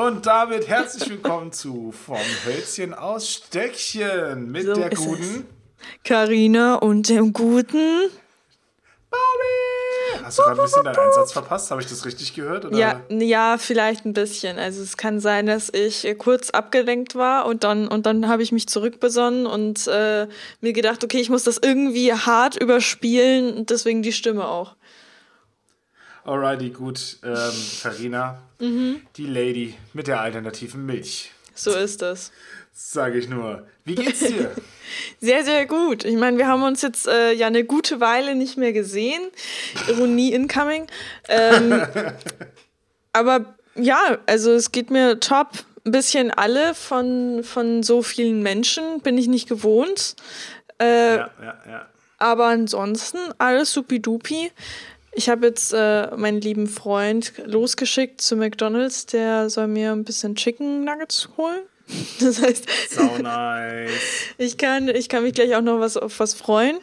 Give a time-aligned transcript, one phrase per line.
[0.00, 2.16] Und damit herzlich willkommen zu Vom
[2.46, 5.44] Hölzchen aus Stöckchen mit so der guten
[6.04, 8.08] Karina und dem guten
[9.10, 10.24] Bobby.
[10.24, 11.70] Hast du gerade ein bisschen deinen Einsatz verpasst?
[11.70, 12.64] Habe ich das richtig gehört?
[12.64, 12.78] Oder?
[12.78, 14.58] Ja, ja, vielleicht ein bisschen.
[14.58, 18.52] Also es kann sein, dass ich kurz abgelenkt war und dann, und dann habe ich
[18.52, 20.28] mich zurückbesonnen und äh,
[20.62, 24.76] mir gedacht, okay, ich muss das irgendwie hart überspielen und deswegen die Stimme auch.
[26.24, 27.18] Alrighty, gut.
[27.24, 29.02] Ähm, Farina, mhm.
[29.16, 31.30] die Lady mit der alternativen Milch.
[31.54, 32.32] So ist das.
[32.72, 33.66] Sage ich nur.
[33.84, 34.54] Wie geht's dir?
[35.20, 36.04] sehr, sehr gut.
[36.04, 39.22] Ich meine, wir haben uns jetzt äh, ja eine gute Weile nicht mehr gesehen.
[39.88, 40.86] Ironie incoming.
[41.28, 41.82] Ähm,
[43.12, 45.48] aber ja, also es geht mir top.
[45.84, 50.14] Ein bisschen alle von, von so vielen Menschen bin ich nicht gewohnt.
[50.78, 51.86] Äh, ja, ja, ja.
[52.18, 54.52] Aber ansonsten alles supidupi.
[55.12, 59.06] Ich habe jetzt äh, meinen lieben Freund losgeschickt zu McDonalds.
[59.06, 61.62] Der soll mir ein bisschen Chicken Nuggets holen.
[62.20, 63.90] Das heißt, so nice.
[64.38, 66.78] ich, kann, ich kann mich gleich auch noch was, auf was freuen.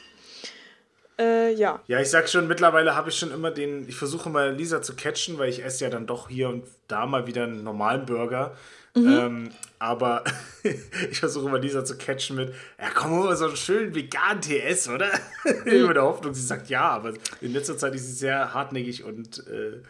[1.18, 1.82] Äh, ja.
[1.88, 4.96] Ja, ich sag schon, mittlerweile habe ich schon immer den, ich versuche mal Lisa zu
[4.96, 8.56] catchen, weil ich esse ja dann doch hier und da mal wieder einen normalen Burger.
[8.96, 9.08] Mhm.
[9.08, 10.24] Ähm, aber
[10.64, 14.90] ich versuche immer Lisa zu catchen mit, ja komm mal so einen schönen veganen TS,
[14.90, 15.10] oder?
[15.66, 15.88] Mhm.
[15.88, 19.48] mit der Hoffnung, sie sagt ja, aber in letzter Zeit ist sie sehr hartnäckig und
[19.48, 19.82] äh,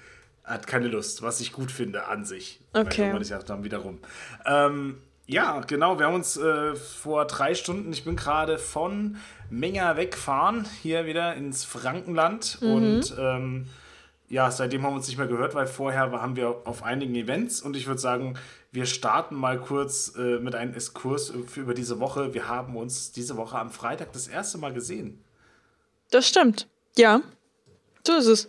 [0.43, 2.59] hat keine Lust, was ich gut finde an sich.
[2.73, 3.11] Okay.
[3.11, 3.99] Weil das ja dann wiederum.
[4.45, 5.99] Ähm, ja, genau.
[5.99, 9.17] Wir haben uns äh, vor drei Stunden, ich bin gerade von
[9.49, 12.59] Menger weggefahren, hier wieder ins Frankenland.
[12.61, 12.71] Mhm.
[12.71, 13.67] Und ähm,
[14.29, 17.61] ja, seitdem haben wir uns nicht mehr gehört, weil vorher waren wir auf einigen Events.
[17.61, 18.37] Und ich würde sagen,
[18.77, 22.35] wir starten mal kurz äh, mit einem Exkurs für über diese Woche.
[22.35, 25.19] Wir haben uns diese Woche am Freitag das erste Mal gesehen.
[26.11, 26.67] Das stimmt.
[26.95, 27.21] Ja,
[28.05, 28.47] so ist es.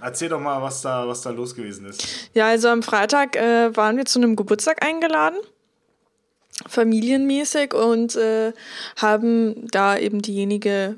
[0.00, 2.30] Erzähl doch mal, was da, was da los gewesen ist.
[2.32, 5.38] Ja, also am Freitag äh, waren wir zu einem Geburtstag eingeladen
[6.68, 8.52] familienmäßig und äh,
[8.96, 10.96] haben da eben diejenige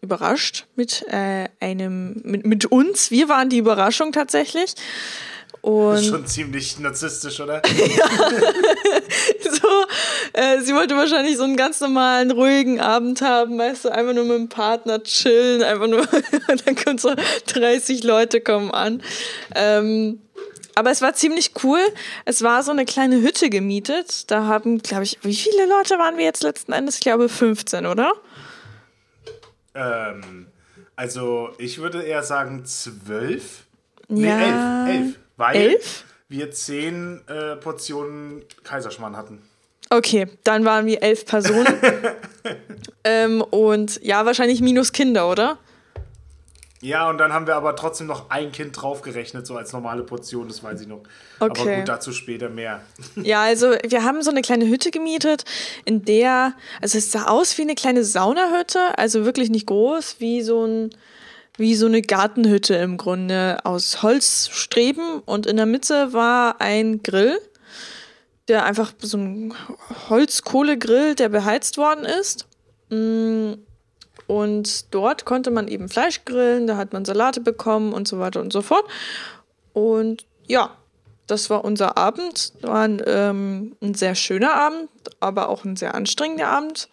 [0.00, 3.10] überrascht mit äh, einem mit, mit uns.
[3.10, 4.74] Wir waren die Überraschung tatsächlich.
[5.62, 7.62] Und das ist schon ziemlich narzisstisch, oder?
[7.96, 8.08] ja.
[9.50, 9.68] so,
[10.32, 14.24] äh, sie wollte wahrscheinlich so einen ganz normalen, ruhigen Abend haben, weißt du, einfach nur
[14.24, 16.06] mit dem Partner chillen, einfach nur,
[16.64, 17.14] dann kommen so
[17.46, 19.02] 30 Leute kommen an.
[19.54, 20.20] Ähm,
[20.74, 21.80] aber es war ziemlich cool.
[22.24, 24.30] Es war so eine kleine Hütte gemietet.
[24.30, 26.94] Da haben, glaube ich, wie viele Leute waren wir jetzt letzten Endes?
[26.94, 28.12] Ich glaube 15, oder?
[29.74, 30.46] Ähm,
[30.96, 33.66] also ich würde eher sagen zwölf.
[34.08, 34.16] Ja.
[34.16, 35.06] Nee, elf.
[35.06, 35.18] Elf.
[35.40, 36.04] Weil elf?
[36.28, 39.40] wir zehn äh, Portionen Kaiserschmarrn hatten.
[39.88, 41.66] Okay, dann waren wir elf Personen.
[43.04, 45.58] ähm, und ja, wahrscheinlich minus Kinder, oder?
[46.82, 50.46] Ja, und dann haben wir aber trotzdem noch ein Kind draufgerechnet, so als normale Portion,
[50.46, 51.02] das weiß ich noch.
[51.38, 51.60] Okay.
[51.62, 52.82] Aber gut, dazu später mehr.
[53.16, 55.44] Ja, also wir haben so eine kleine Hütte gemietet,
[55.86, 60.42] in der, also es sah aus wie eine kleine Saunahütte, also wirklich nicht groß, wie
[60.42, 60.90] so ein,
[61.60, 67.38] wie so eine Gartenhütte im Grunde aus Holzstreben und in der Mitte war ein Grill,
[68.48, 69.52] der einfach so ein
[70.08, 72.46] Holzkohlegrill, der beheizt worden ist.
[72.88, 73.52] Mm,
[74.26, 78.40] und dort konnte man eben Fleisch grillen, da hat man Salate bekommen und so weiter
[78.40, 78.86] und so fort.
[79.74, 80.70] Und ja,
[81.26, 82.54] das war unser Abend.
[82.62, 84.88] War ein, ähm, ein sehr schöner Abend,
[85.20, 86.88] aber auch ein sehr anstrengender Abend.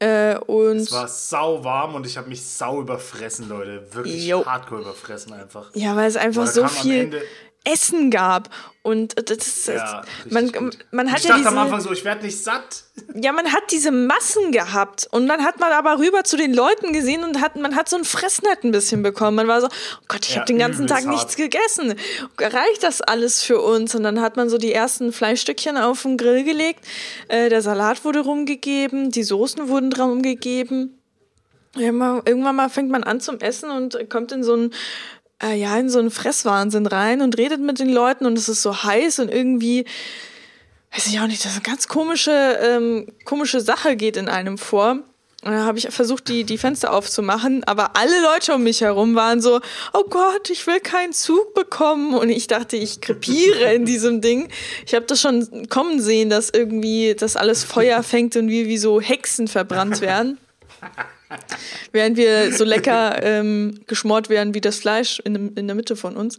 [0.00, 3.82] Äh, und es war sau warm und ich habe mich sau überfressen, Leute.
[3.92, 4.46] Wirklich jo.
[4.46, 5.70] hardcore überfressen einfach.
[5.74, 7.20] Ja, weil es einfach so viel
[7.72, 8.50] Essen gab.
[8.82, 10.50] Und das, ja, man,
[10.90, 12.84] man hat ich ja dachte diese, am Anfang so, ich werde nicht satt.
[13.14, 16.92] Ja, man hat diese Massen gehabt und dann hat man aber rüber zu den Leuten
[16.92, 19.36] gesehen und hat, man hat so ein Fressnett ein bisschen bekommen.
[19.36, 21.14] Man war so, oh Gott, ich ja, habe den ganzen Tag hart.
[21.14, 21.94] nichts gegessen.
[22.38, 23.94] Reicht das alles für uns?
[23.94, 26.84] Und dann hat man so die ersten Fleischstückchen auf den Grill gelegt.
[27.28, 30.98] Äh, der Salat wurde rumgegeben, die Soßen wurden rumgegeben.
[31.76, 34.70] Irgendwann mal fängt man an zum Essen und kommt in so ein
[35.42, 38.62] äh, ja, in so einen Fresswahnsinn rein und redet mit den Leuten und es ist
[38.62, 39.84] so heiß und irgendwie,
[40.92, 44.58] weiß ich auch nicht, das ist eine ganz komische, ähm, komische Sache geht in einem
[44.58, 44.98] vor.
[45.44, 49.14] Und dann habe ich versucht, die, die Fenster aufzumachen, aber alle Leute um mich herum
[49.14, 49.60] waren so,
[49.92, 52.14] oh Gott, ich will keinen Zug bekommen.
[52.14, 54.48] Und ich dachte, ich krepiere in diesem Ding.
[54.84, 58.78] Ich habe das schon kommen sehen, dass irgendwie das alles Feuer fängt und wir wie
[58.78, 60.38] so Hexen verbrannt werden.
[61.92, 66.16] Während wir so lecker ähm, geschmort werden wie das Fleisch in, in der Mitte von
[66.16, 66.38] uns.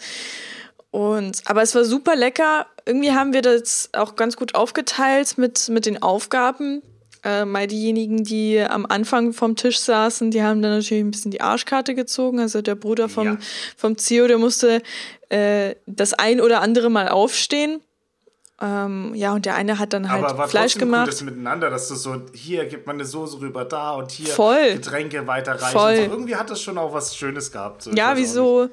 [0.92, 2.66] Und, aber es war super lecker.
[2.86, 6.82] Irgendwie haben wir das auch ganz gut aufgeteilt mit, mit den Aufgaben.
[7.24, 11.32] Äh, mal diejenigen, die am Anfang vom Tisch saßen, die haben dann natürlich ein bisschen
[11.32, 12.40] die Arschkarte gezogen.
[12.40, 13.38] Also der Bruder vom, ja.
[13.76, 14.82] vom Zio, der musste
[15.28, 17.82] äh, das ein oder andere Mal aufstehen.
[18.62, 21.06] Ähm, ja, und der eine hat dann halt Aber war Fleisch gemacht.
[21.06, 24.74] Gutes miteinander, dass du so, hier gibt man eine Soße rüber da und hier Voll.
[24.74, 25.78] Getränke weiterreichen.
[25.78, 25.96] Voll.
[25.96, 26.02] So.
[26.02, 27.84] Irgendwie hat das schon auch was Schönes gehabt.
[27.84, 28.70] So ja, wie so,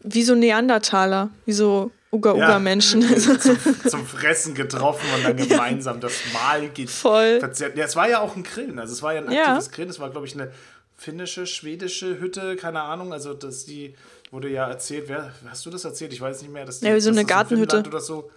[0.00, 3.02] wie so Neandertaler, wie so Uga-Uga-Menschen.
[3.02, 6.00] Ja, zum, zum, Fressen getroffen und dann gemeinsam ja.
[6.00, 7.40] das Mahl geht Voll.
[7.40, 7.76] verzehrt.
[7.78, 9.72] Ja, es war ja auch ein Grillen, also es war ja ein aktives ja.
[9.72, 9.90] Grillen.
[9.90, 10.52] Es war, glaube ich, eine
[10.96, 13.12] finnische, schwedische Hütte, keine Ahnung.
[13.12, 13.94] Also das die
[14.30, 15.04] wurde ja erzählt.
[15.08, 16.12] Wer, hast du das erzählt?
[16.12, 16.64] Ich weiß nicht mehr.
[16.64, 17.82] Dass die, ja, wie so eine Gartenhütte.
[17.86, 18.30] Oder so.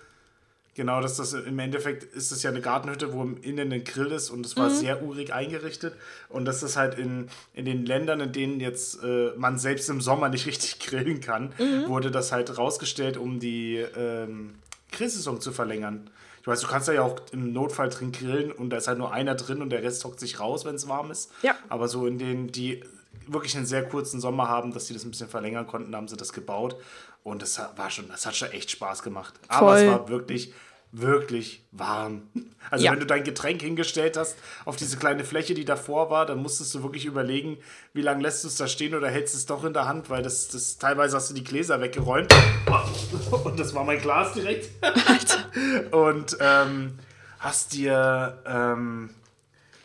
[0.77, 4.29] Genau, dass das im Endeffekt ist es ja eine Gartenhütte, wo innen ein Grill ist
[4.29, 4.75] und es war mhm.
[4.75, 5.95] sehr urig eingerichtet.
[6.29, 10.01] Und das ist halt in, in den Ländern, in denen jetzt äh, man selbst im
[10.01, 11.87] Sommer nicht richtig grillen kann, mhm.
[11.87, 14.53] wurde das halt rausgestellt, um die ähm,
[14.91, 16.11] Grillsaison zu verlängern.
[16.41, 19.11] Ich weiß, du kannst ja auch im Notfall drin grillen und da ist halt nur
[19.11, 21.31] einer drin und der Rest hockt sich raus, wenn es warm ist.
[21.41, 21.55] Ja.
[21.69, 22.83] Aber so in denen, die
[23.25, 26.17] wirklich einen sehr kurzen Sommer haben, dass sie das ein bisschen verlängern konnten, haben sie
[26.17, 26.75] das gebaut.
[27.23, 29.33] Und das war schon, das hat schon echt Spaß gemacht.
[29.47, 29.77] Aber Voll.
[29.79, 30.53] es war wirklich
[30.91, 32.23] wirklich warm.
[32.69, 32.91] Also ja.
[32.91, 34.35] wenn du dein Getränk hingestellt hast
[34.65, 37.57] auf diese kleine Fläche, die davor war, dann musstest du wirklich überlegen,
[37.93, 40.21] wie lange lässt du es da stehen oder hältst es doch in der Hand, weil
[40.21, 42.35] das, das teilweise hast du die Gläser weggeräumt.
[43.45, 44.69] Und das war mein Glas direkt.
[45.91, 46.99] Und ähm,
[47.39, 49.11] hast dir ähm,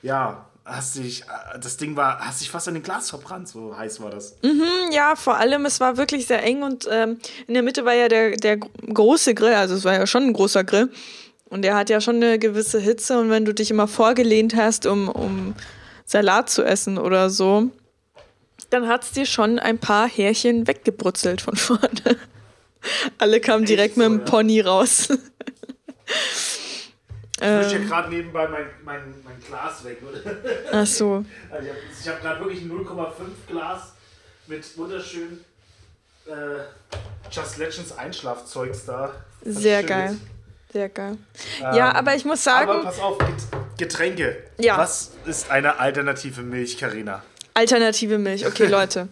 [0.03, 3.77] ja hast dich, äh, das Ding war, hast dich fast an den Glas verbrannt, so
[3.77, 4.37] heiß war das.
[4.43, 7.95] Mhm, ja, vor allem, es war wirklich sehr eng und ähm, in der Mitte war
[7.95, 10.91] ja der, der große Grill, also es war ja schon ein großer Grill.
[11.49, 14.87] Und der hat ja schon eine gewisse Hitze und wenn du dich immer vorgelehnt hast,
[14.87, 15.55] um, um
[16.07, 17.71] Salat zu essen oder so,
[18.71, 22.17] dann hat es dir schon ein paar Härchen weggebrutzelt von vorne.
[23.19, 24.25] Alle kamen direkt so, mit dem ja.
[24.25, 25.09] Pony raus.
[27.43, 30.21] Ich wische ähm, gerade nebenbei mein, mein, mein Glas weg, oder?
[30.73, 31.25] Ach so.
[31.51, 31.69] Also
[32.01, 33.07] ich habe hab gerade wirklich ein 0,5
[33.49, 33.93] Glas
[34.47, 35.45] mit wunderschön
[36.27, 36.31] äh,
[37.33, 39.13] Just Legends Einschlafzeugs da.
[39.45, 40.17] Sehr geil.
[40.73, 41.19] Sehr geil.
[41.61, 42.71] Ähm, ja, aber ich muss sagen.
[42.71, 43.19] Aber pass auf,
[43.77, 44.37] Getränke.
[44.59, 44.79] Ja.
[44.79, 47.25] Was ist eine alternative Milch, Karina?
[47.55, 49.09] Alternative Milch, okay, Leute.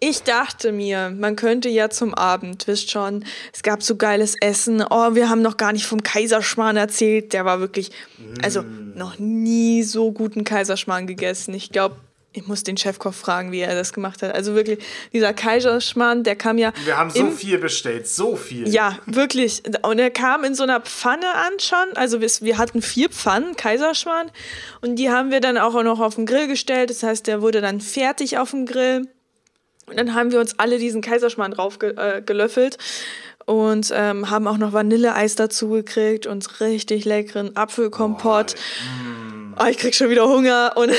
[0.00, 4.84] Ich dachte mir, man könnte ja zum Abend, wisst schon, es gab so geiles Essen.
[4.88, 7.32] Oh, wir haben noch gar nicht vom Kaiserschmarrn erzählt.
[7.32, 7.90] Der war wirklich,
[8.42, 8.92] also mm.
[8.94, 11.52] noch nie so guten Kaiserschmarrn gegessen.
[11.52, 11.96] Ich glaube,
[12.32, 14.32] ich muss den Chefkoch fragen, wie er das gemacht hat.
[14.34, 14.78] Also wirklich,
[15.12, 16.72] dieser Kaiserschmarrn, der kam ja.
[16.84, 18.68] Wir haben so viel bestellt, so viel.
[18.68, 19.62] Ja, wirklich.
[19.82, 21.96] Und er kam in so einer Pfanne an schon.
[21.96, 24.30] Also wir, wir hatten vier Pfannen Kaiserschmarrn
[24.80, 26.90] und die haben wir dann auch noch auf den Grill gestellt.
[26.90, 29.08] Das heißt, der wurde dann fertig auf dem Grill.
[29.88, 32.78] Und dann haben wir uns alle diesen Kaiserschmarrn drauf ge äh, gelöffelt
[33.48, 38.54] und ähm, haben auch noch Vanilleeis dazu gekriegt und richtig leckeren Apfelkompott.
[38.54, 40.72] Oh, oh, ich krieg schon wieder Hunger.
[40.76, 40.92] Und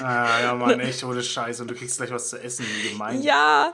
[0.00, 1.60] ah, ja, Mann, echt ohne Scheiß.
[1.60, 3.22] Und du kriegst gleich was zu essen, wie gemein.
[3.22, 3.72] Ja,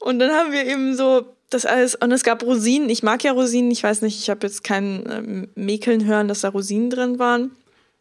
[0.00, 2.88] und dann haben wir eben so das alles, und es gab Rosinen.
[2.90, 3.70] Ich mag ja Rosinen.
[3.70, 7.52] Ich weiß nicht, ich habe jetzt kein ähm, Mäkeln hören, dass da Rosinen drin waren.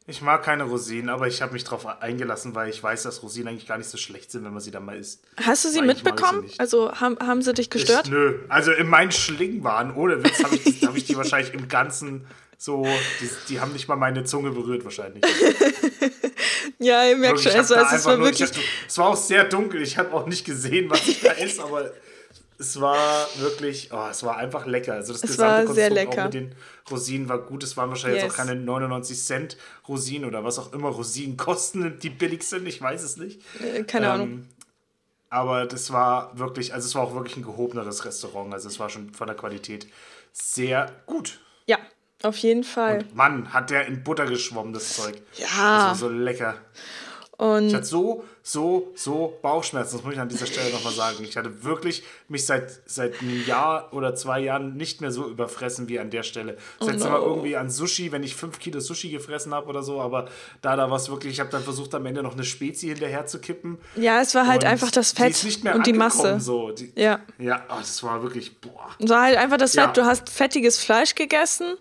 [0.10, 3.50] Ich mag keine Rosinen, aber ich habe mich darauf eingelassen, weil ich weiß, dass Rosinen
[3.50, 5.22] eigentlich gar nicht so schlecht sind, wenn man sie dann mal isst.
[5.38, 6.48] Hast du sie mitbekommen?
[6.48, 8.06] Sie also haben, haben sie dich gestört?
[8.06, 11.68] Ich, nö, also in meinen Schlingwaren, ohne Witz, habe ich, hab ich die wahrscheinlich im
[11.68, 12.26] Ganzen
[12.58, 12.86] so,
[13.22, 15.24] die, die, haben nicht mal meine Zunge berührt wahrscheinlich.
[16.80, 18.52] ja, ihr merkt schon, also, es war wirklich...
[18.88, 21.92] Es war auch sehr dunkel, ich habe auch nicht gesehen, was ich da esse, aber
[22.60, 24.94] es war wirklich, oh, es war einfach lecker.
[24.94, 26.22] Also das es gesamte war sehr lecker.
[26.22, 26.56] auch mit den
[26.92, 27.64] Rosinen war gut.
[27.64, 28.32] Es waren wahrscheinlich yes.
[28.32, 29.58] jetzt auch keine 99 Cent
[29.88, 32.68] Rosinen oder was auch immer Rosinen kosten, die billig sind.
[32.68, 33.42] Ich weiß es nicht.
[33.64, 34.46] Äh, keine ähm, Ahnung.
[35.30, 38.54] Aber das war wirklich, also es war auch wirklich ein gehobeneres Restaurant.
[38.54, 39.88] Also es war schon von der Qualität
[40.34, 41.40] sehr gut.
[41.66, 41.78] Ja,
[42.24, 43.00] auf jeden Fall.
[43.00, 45.22] Und Mann, hat der in Butter geschwommen, das Zeug.
[45.36, 45.46] Ja.
[45.46, 46.56] Das war so lecker.
[47.38, 51.24] Und ich hatte so, so, so Bauchschmerzen, das muss ich an dieser Stelle nochmal sagen.
[51.24, 55.88] Ich hatte wirklich mich seit, seit einem Jahr oder zwei Jahren nicht mehr so überfressen
[55.90, 56.58] wie an der Stelle.
[56.80, 57.12] Oh letzte no.
[57.12, 60.28] Mal irgendwie an Sushi, wenn ich fünf Kilo Sushi gefressen habe oder so, aber
[60.62, 63.26] da, da war es wirklich, ich habe dann versucht, am Ende noch eine Spezi hinterher
[63.26, 63.78] zu kippen.
[63.96, 66.40] Ja, es war halt einfach das Fett die und die Masse.
[66.40, 66.72] So.
[66.72, 67.20] Die, ja.
[67.38, 68.90] Ja, oh, das war wirklich, boah.
[69.00, 69.84] Es war halt einfach das Fett.
[69.84, 69.92] Ja.
[69.92, 71.76] Du hast fettiges Fleisch gegessen,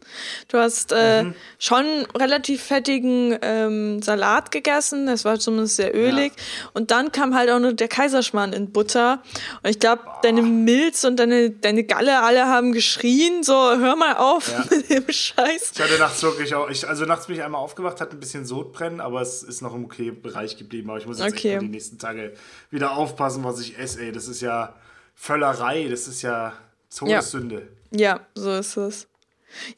[0.49, 1.35] du hast äh, mhm.
[1.59, 1.85] schon
[2.17, 6.33] relativ fettigen ähm, Salat gegessen, das war zumindest sehr ölig.
[6.37, 6.43] Ja.
[6.73, 9.23] Und dann kam halt auch noch der Kaiserschmarrn in Butter.
[9.63, 14.17] Und ich glaube, deine Milz und deine, deine Galle alle haben geschrien, so hör mal
[14.17, 14.65] auf ja.
[14.71, 15.73] mit dem Scheiß.
[15.75, 18.47] Ich hatte nachts wirklich auch, ich, also nachts bin ich einmal aufgewacht, hatte ein bisschen
[18.47, 20.91] Sodbrennen, aber es ist noch im okay Bereich geblieben.
[20.91, 21.55] Aber ich muss jetzt okay.
[21.55, 22.35] echt die nächsten Tage
[22.71, 24.13] wieder aufpassen, was ich esse, ey.
[24.13, 24.75] Das ist ja
[25.15, 26.53] Völlerei, das ist ja
[26.97, 27.69] Todessünde.
[27.91, 27.99] Ja.
[28.01, 29.09] ja, so ist es.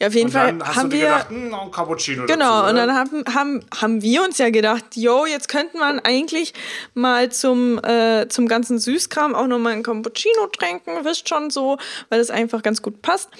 [0.00, 2.95] Ja, auf jeden und Fall haben wir gedacht, hm, ein Cappuccino Genau, dazu, und dann
[2.95, 6.55] haben, haben, haben wir uns ja gedacht, yo, jetzt könnte man eigentlich
[6.95, 12.19] mal zum, äh, zum ganzen Süßkram auch nochmal ein Cappuccino trinken, wisst schon so, weil
[12.19, 13.31] das einfach ganz gut passt.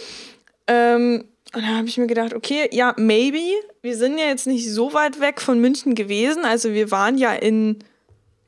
[0.67, 3.43] Ähm, und dann habe ich mir gedacht, okay, ja, maybe.
[3.83, 6.45] Wir sind ja jetzt nicht so weit weg von München gewesen.
[6.45, 7.79] Also wir waren ja in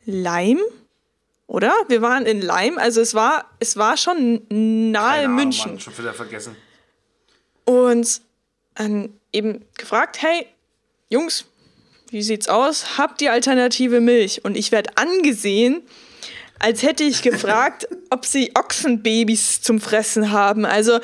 [0.05, 0.61] Leim,
[1.49, 1.73] oder?
[1.89, 2.79] Wir waren in Leim.
[2.79, 5.71] Also es war, es war schon nahe Keine Ahnung, München.
[5.73, 6.55] Mann, schon wieder vergessen.
[7.65, 8.21] Und
[8.75, 10.47] dann eben gefragt, hey,
[11.09, 11.45] Jungs,
[12.11, 12.99] wie sieht's aus?
[12.99, 14.45] Habt ihr alternative Milch?
[14.45, 15.83] Und ich werde angesehen,
[16.59, 20.65] als hätte ich gefragt, ob sie Ochsenbabys zum Fressen haben.
[20.65, 21.01] Also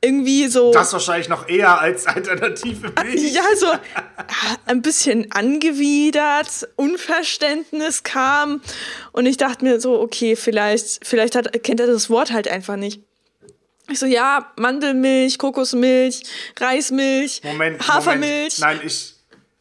[0.00, 0.72] irgendwie so.
[0.72, 3.32] Das wahrscheinlich noch eher als alternative Milch.
[3.32, 3.78] Ja, so ah,
[4.66, 8.60] ein bisschen angewidert, Unverständnis kam
[9.12, 12.76] und ich dachte mir so, okay, vielleicht, vielleicht hat, kennt er das Wort halt einfach
[12.76, 13.02] nicht.
[13.90, 16.22] Ich so, ja, Mandelmilch, Kokosmilch,
[16.58, 18.58] Reismilch, Moment, Hafermilch.
[18.60, 18.80] Moment.
[18.80, 19.14] Nein, ich,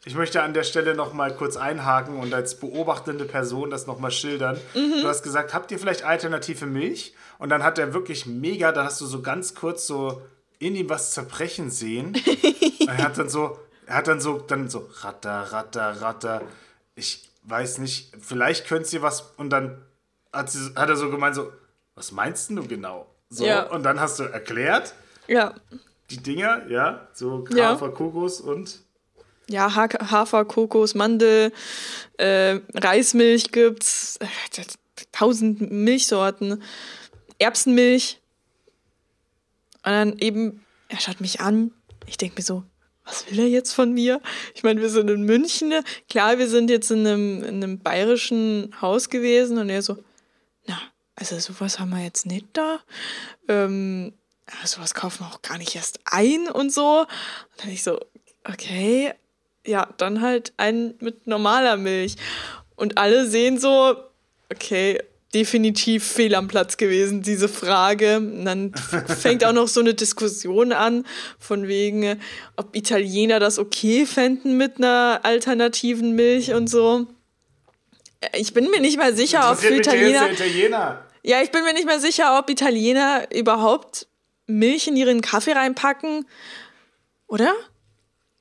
[0.03, 3.99] ich möchte an der Stelle noch mal kurz einhaken und als beobachtende Person das noch
[3.99, 4.59] mal schildern.
[4.73, 5.01] Mhm.
[5.01, 7.13] Du hast gesagt, habt ihr vielleicht alternative Milch?
[7.39, 10.21] Und dann hat er wirklich mega, da hast du so ganz kurz so
[10.59, 12.13] in ihm was zerbrechen sehen.
[12.87, 16.41] er hat dann so, er hat dann so, dann so ratter, ratter, ratter.
[16.95, 19.77] Ich weiß nicht, vielleicht könnt ihr was und dann
[20.33, 21.51] hat, sie, hat er so gemeint so,
[21.95, 23.07] was meinst denn du genau?
[23.29, 23.63] So, Ja.
[23.63, 24.93] und dann hast du erklärt,
[25.27, 25.53] Ja,
[26.09, 27.71] die Dinger, ja, so Ja.
[27.71, 28.79] Hafer, Kokos und
[29.49, 31.51] ja Ha Hafer, Kokos, Mandel,
[32.17, 34.63] äh, Reismilch gibt's, äh,
[35.11, 36.63] tausend Milchsorten,
[37.39, 38.19] Erbsenmilch.
[39.85, 41.71] Und dann eben, er schaut mich an.
[42.07, 42.63] Ich denke mir so,
[43.05, 44.21] was will er jetzt von mir?
[44.53, 45.73] Ich meine, wir sind in München.
[46.09, 49.97] Klar, wir sind jetzt in einem, in einem bayerischen Haus gewesen und er so,
[51.17, 52.79] also sowas haben wir jetzt nicht da.
[53.47, 54.13] Ähm,
[54.63, 57.01] sowas kaufen wir auch gar nicht erst ein und so.
[57.01, 57.07] Und
[57.57, 57.99] dann ich so,
[58.45, 59.13] okay,
[59.65, 62.15] ja, dann halt einen mit normaler Milch.
[62.75, 63.97] Und alle sehen so,
[64.53, 64.99] okay,
[65.33, 68.17] definitiv fehl am Platz gewesen, diese Frage.
[68.17, 68.73] Und dann
[69.07, 71.03] fängt auch noch so eine Diskussion an,
[71.39, 72.19] von wegen,
[72.55, 77.07] ob Italiener das okay fänden mit einer alternativen Milch und so.
[78.33, 80.31] Ich bin mir nicht mal sicher, ob für Italiener.
[80.31, 81.03] Italiener.
[81.23, 84.07] Ja, ich bin mir nicht mehr sicher, ob Italiener überhaupt
[84.47, 86.25] Milch in ihren Kaffee reinpacken.
[87.27, 87.53] Oder?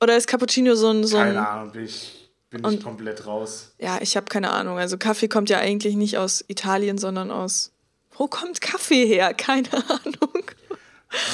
[0.01, 1.03] Oder ist Cappuccino so ein.
[1.03, 3.73] So ein Keine Ahnung, bin ich, bin ich komplett raus.
[3.79, 4.77] ja, ich habe keine Ahnung.
[4.79, 7.71] Also Kaffee kommt ja eigentlich nicht aus Italien, sondern aus.
[8.17, 9.33] Wo kommt Kaffee her?
[9.33, 10.43] Keine Ahnung.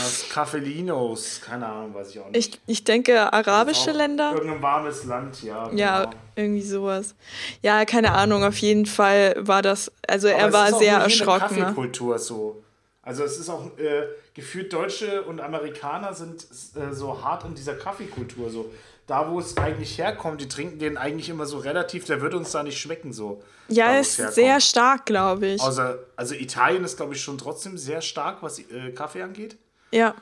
[0.02, 2.56] Das Caffelinos, keine Ahnung, weiß ich auch nicht.
[2.56, 4.34] Ich, ich denke, arabische Auch Länder.
[4.34, 5.72] Irgendein warmes Land, ja.
[5.74, 6.18] Ja, genau.
[6.36, 7.16] irgendwie sowas.
[7.62, 8.44] Ja, keine Ahnung.
[8.44, 9.92] Auf jeden Fall war das.
[10.08, 11.56] Also Aber er war ist auch sehr erschrocken.
[11.56, 11.62] Ne?
[11.62, 12.64] Kaffeekultur so.
[13.02, 17.76] Also es ist auch äh, gefühlt Deutsche und Amerikaner sind äh, so hart in dieser
[17.76, 18.72] Kaffeekultur so.
[19.06, 22.52] Da, wo es eigentlich herkommt, die trinken den eigentlich immer so relativ, der wird uns
[22.52, 23.44] da nicht schmecken so.
[23.68, 24.36] Ja, da, ist herkommt.
[24.36, 25.62] sehr stark, glaube ich.
[25.62, 29.58] Außer, also Italien ist, glaube ich, schon trotzdem sehr stark, was äh, Kaffee angeht.
[29.94, 30.16] Ja.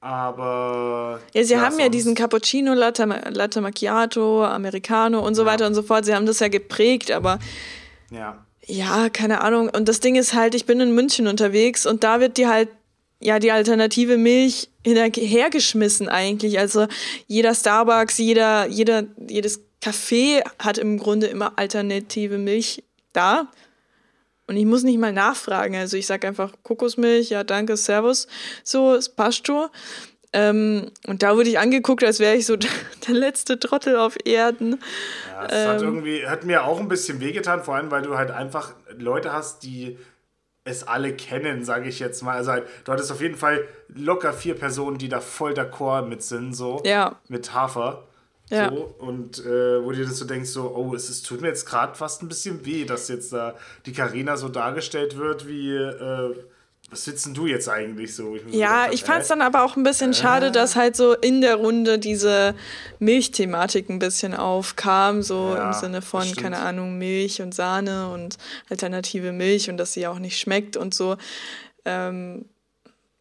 [0.00, 1.20] Aber.
[1.34, 5.82] Ja, sie haben ja diesen Cappuccino, Latte, Latte Macchiato, Americano und so weiter und so
[5.82, 6.04] fort.
[6.04, 7.40] Sie haben das ja geprägt, aber
[8.10, 8.44] Ja.
[8.64, 9.68] ja, keine Ahnung.
[9.70, 12.68] Und das Ding ist halt, ich bin in München unterwegs und da wird dir halt
[13.20, 16.60] ja die alternative Milch hinterhergeschmissen eigentlich.
[16.60, 16.86] Also
[17.26, 23.48] jeder Starbucks, jeder, jeder, jedes Café hat im Grunde immer alternative Milch da.
[24.48, 25.76] Und ich muss nicht mal nachfragen.
[25.76, 28.26] Also ich sage einfach Kokosmilch, ja danke, Servus.
[28.64, 29.68] So, es passt schon.
[30.32, 32.56] Ähm, und da wurde ich angeguckt, als wäre ich so
[33.06, 34.80] der letzte Trottel auf Erden.
[35.30, 35.86] Ja, es hat Ähm.
[35.88, 39.62] irgendwie, hat mir auch ein bisschen wehgetan, vor allem, weil du halt einfach Leute hast,
[39.62, 39.98] die
[40.64, 42.36] es alle kennen, sage ich jetzt mal.
[42.36, 46.22] Also halt, du hattest auf jeden Fall locker vier Personen, die da voll d'accord mit
[46.22, 46.82] sind, so.
[46.84, 47.16] Ja.
[47.28, 48.04] Mit Hafer.
[48.50, 48.70] Ja.
[48.70, 51.66] So, und äh, wo dir das so denkst, so, oh, es ist, tut mir jetzt
[51.66, 56.34] gerade fast ein bisschen weh, dass jetzt da die Karina so dargestellt wird, wie, äh,
[56.90, 58.34] was sitzt denn du jetzt eigentlich so?
[58.34, 61.12] Ich Ja, gedacht ich fand es dann aber auch ein bisschen schade, dass halt so
[61.12, 62.54] in der Runde diese
[62.98, 68.38] Milchthematik ein bisschen aufkam, so Ja, im Sinne von, keine Ahnung, Milch und Sahne und
[68.70, 71.18] alternative Milch und dass sie auch nicht schmeckt und so.
[71.84, 72.46] Ähm,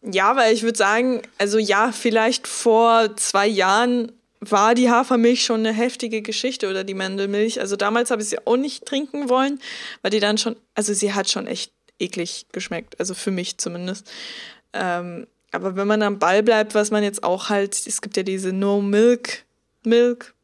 [0.01, 5.61] ja, weil ich würde sagen, also ja, vielleicht vor zwei Jahren war die Hafermilch schon
[5.61, 7.59] eine heftige Geschichte oder die Mandelmilch.
[7.59, 9.59] Also damals habe ich sie auch nicht trinken wollen,
[10.01, 14.09] weil die dann schon, also sie hat schon echt eklig geschmeckt, also für mich zumindest.
[14.73, 18.23] Ähm, aber wenn man am Ball bleibt, was man jetzt auch halt, es gibt ja
[18.23, 19.45] diese No Milk,
[19.83, 20.35] Milk,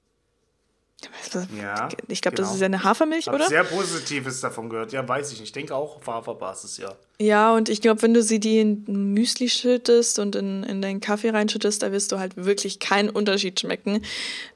[1.58, 2.48] Ja, ich glaube, genau.
[2.48, 3.48] das ist ja eine Hafermilch, Hab oder?
[3.48, 4.92] sehr Positives davon gehört.
[4.92, 5.50] Ja, weiß ich nicht.
[5.50, 6.96] Ich denke auch auf Haferbasis, ja.
[7.20, 11.00] Ja, und ich glaube, wenn du sie die in Müsli schüttest und in, in deinen
[11.00, 14.02] Kaffee reinschüttest, da wirst du halt wirklich keinen Unterschied schmecken.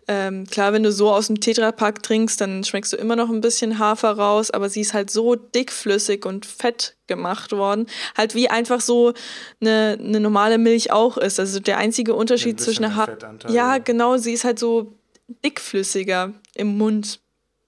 [0.08, 3.42] Ähm, klar, wenn du so aus dem Tetrapack trinkst, dann schmeckst du immer noch ein
[3.42, 7.88] bisschen Hafer raus, aber sie ist halt so dickflüssig und fett gemacht worden.
[8.18, 9.14] Halt wie einfach so
[9.62, 11.40] eine, eine normale Milch auch ist.
[11.40, 13.18] Also der einzige Unterschied zwischen einer Hafer.
[13.50, 14.97] Ja, genau, sie ist halt so
[15.44, 17.20] dickflüssiger im Mund.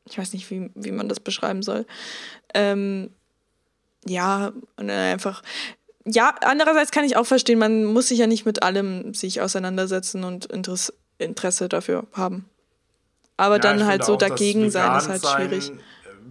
[0.09, 1.85] Ich weiß nicht, wie, wie man das beschreiben soll.
[2.53, 3.11] Ähm,
[4.05, 5.43] ja, einfach.
[6.05, 10.23] Ja, andererseits kann ich auch verstehen, man muss sich ja nicht mit allem sich auseinandersetzen
[10.23, 12.49] und Interesse, Interesse dafür haben.
[13.37, 15.71] Aber ja, dann halt so dagegen sein ist halt schwierig.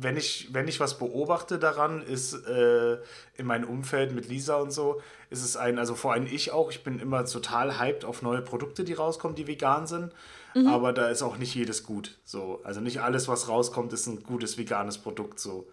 [0.00, 2.99] Wenn ich, wenn ich was beobachte daran, ist äh,
[3.37, 6.70] in meinem Umfeld mit Lisa und so, ist es ein, also vor allem ich auch,
[6.70, 10.12] ich bin immer total hyped auf neue Produkte, die rauskommen, die vegan sind.
[10.55, 10.67] Mhm.
[10.67, 12.19] Aber da ist auch nicht jedes gut.
[12.25, 12.61] So.
[12.64, 15.69] Also nicht alles, was rauskommt, ist ein gutes veganes Produkt so.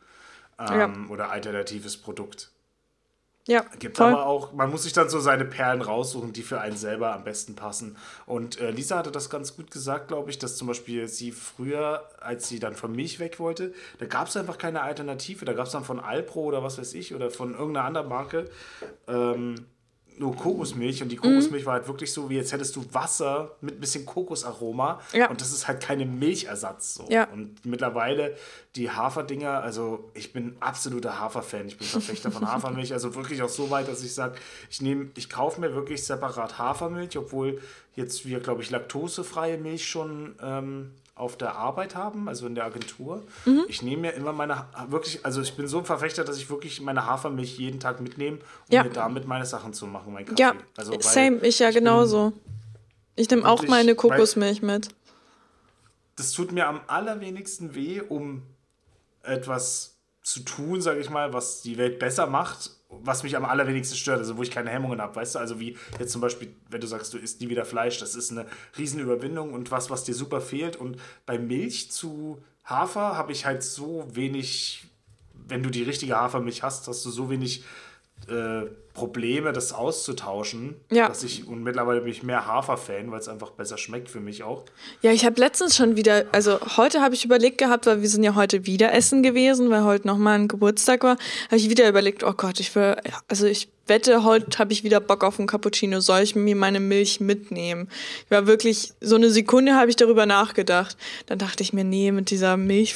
[0.60, 0.94] Ähm, ja.
[1.10, 2.52] Oder alternatives Produkt.
[3.48, 3.64] Ja.
[3.78, 4.08] Gibt voll.
[4.08, 7.24] aber auch, man muss sich dann so seine Perlen raussuchen, die für einen selber am
[7.24, 7.96] besten passen.
[8.26, 12.10] Und äh, Lisa hatte das ganz gut gesagt, glaube ich, dass zum Beispiel sie früher,
[12.22, 15.46] als sie dann von Milch weg wollte, da gab es einfach keine Alternative.
[15.46, 18.50] Da gab es dann von Alpro oder was weiß ich oder von irgendeiner anderen Marke.
[19.08, 19.68] Ähm,
[20.18, 21.68] nur Kokosmilch und die Kokosmilch mhm.
[21.68, 25.30] war halt wirklich so, wie jetzt hättest du Wasser mit ein bisschen Kokosaroma ja.
[25.30, 26.96] und das ist halt keine Milchersatz.
[26.96, 27.08] So.
[27.10, 27.26] Ja.
[27.32, 28.36] Und mittlerweile
[28.76, 33.50] die Haferdinger, also ich bin absoluter Haferfan, ich bin Verfechter von Hafermilch, also wirklich auch
[33.50, 34.36] so weit, dass ich sage,
[34.70, 37.62] ich nehme, ich kaufe mir wirklich separat Hafermilch, obwohl
[37.96, 42.66] jetzt wir, glaube ich, laktosefreie Milch schon ähm, auf der Arbeit haben, also in der
[42.66, 43.24] Agentur.
[43.46, 43.64] Mhm.
[43.70, 46.82] Ich nehme mir immer meine, wirklich, also ich bin so ein Verfechter, dass ich wirklich
[46.82, 48.84] meine Hafermilch jeden Tag mitnehme, um ja.
[48.84, 50.42] mir damit meine Sachen zu machen, mein Kaffee.
[50.42, 52.34] Ja, also, same, ich ja ich genauso.
[53.16, 54.90] Ich nehme auch meine Kokosmilch mit.
[56.18, 58.44] Das tut mir am allerwenigsten weh, um
[59.24, 59.95] etwas
[60.26, 62.72] zu tun, sage ich mal, was die Welt besser macht
[63.04, 65.78] was mich am allerwenigsten stört, also wo ich keine Hemmungen habe, weißt du, also wie
[66.00, 68.46] jetzt zum Beispiel, wenn du sagst, du isst nie wieder Fleisch, das ist eine
[68.78, 70.76] Riesenüberwindung und was, was dir super fehlt.
[70.76, 74.86] Und bei Milch zu Hafer habe ich halt so wenig,
[75.48, 77.64] wenn du die richtige Hafermilch hast, hast du so wenig
[78.28, 80.76] äh, Probleme, das auszutauschen.
[80.90, 81.10] Ja.
[81.10, 84.42] Dass ich, und mittlerweile bin ich mehr Hafer-Fan, weil es einfach besser schmeckt für mich
[84.44, 84.64] auch.
[85.02, 88.24] Ja, ich habe letztens schon wieder, also heute habe ich überlegt gehabt, weil wir sind
[88.24, 92.24] ja heute wieder essen gewesen, weil heute nochmal ein Geburtstag war, habe ich wieder überlegt,
[92.24, 92.96] oh Gott, ich will,
[93.28, 96.80] also ich wette, heute habe ich wieder Bock auf einen Cappuccino, soll ich mir meine
[96.80, 97.90] Milch mitnehmen?
[98.24, 100.98] Ich war wirklich, so eine Sekunde habe ich darüber nachgedacht.
[101.28, 102.96] Dann dachte ich mir, nee, mit dieser Milch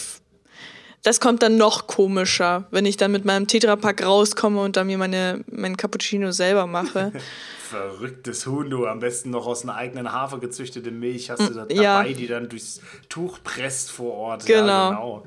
[1.03, 4.97] das kommt dann noch komischer, wenn ich dann mit meinem Tetrapack rauskomme und dann mir
[4.97, 7.11] meine, mein Cappuccino selber mache.
[7.69, 8.87] Verrücktes Huhn, du.
[8.87, 12.03] Am besten noch aus einer eigenen Hafer gezüchtete Milch hast du da dabei, ja.
[12.03, 14.45] die dann durchs Tuch presst vor Ort.
[14.45, 14.65] Genau.
[14.67, 15.25] Ja, genau.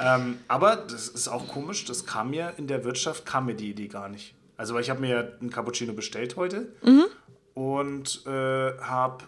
[0.00, 3.70] Ähm, aber das ist auch komisch, das kam mir in der Wirtschaft, kam mir die
[3.70, 4.34] Idee gar nicht.
[4.56, 7.06] Also ich habe mir ja einen Cappuccino bestellt heute mhm.
[7.54, 9.24] und äh, habe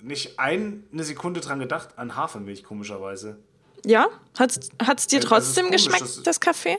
[0.00, 3.38] nicht eine Sekunde dran gedacht an Hafermilch, komischerweise.
[3.84, 4.08] Ja?
[4.38, 4.58] Hat
[4.98, 6.78] es dir trotzdem komisch, geschmeckt, das, das Kaffee?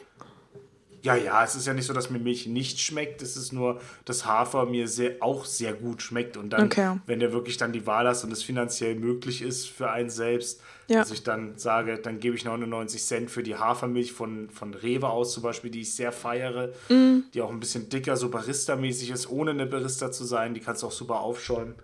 [1.05, 3.21] Ja, ja, es ist ja nicht so, dass mir Milch nicht schmeckt.
[3.21, 6.35] Es ist nur, dass Hafer mir sehr, auch sehr gut schmeckt.
[6.35, 6.99] Und dann, okay.
[7.05, 10.61] wenn der wirklich dann die Wahl hast und es finanziell möglich ist für einen selbst,
[10.87, 10.97] ja.
[10.97, 15.07] dass ich dann sage, dann gebe ich 99 Cent für die Hafermilch von, von Rewe
[15.07, 17.29] aus zum Beispiel, die ich sehr feiere, mm.
[17.35, 20.55] die auch ein bisschen dicker, so Barista-mäßig ist, ohne eine Barista zu sein.
[20.55, 21.75] Die kannst du auch super aufschäumen.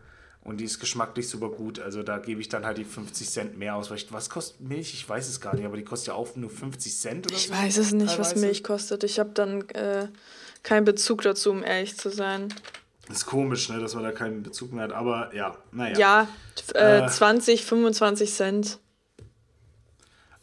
[0.43, 1.79] Und die ist geschmacklich super gut.
[1.79, 3.91] Also da gebe ich dann halt die 50 Cent mehr aus.
[3.91, 4.93] was kostet Milch?
[4.93, 7.47] Ich weiß es gar nicht, aber die kostet ja auch nur 50 Cent oder ich
[7.47, 7.53] so.
[7.53, 8.19] Ich weiß es nicht, teilweise.
[8.19, 9.03] was Milch kostet.
[9.03, 10.07] Ich habe dann äh,
[10.63, 12.51] keinen Bezug dazu, um ehrlich zu sein.
[13.09, 14.93] Ist komisch, ne, dass man da keinen Bezug mehr hat.
[14.93, 15.97] Aber ja, naja.
[15.97, 16.27] Ja,
[16.73, 18.79] äh, äh, 20, 25 Cent.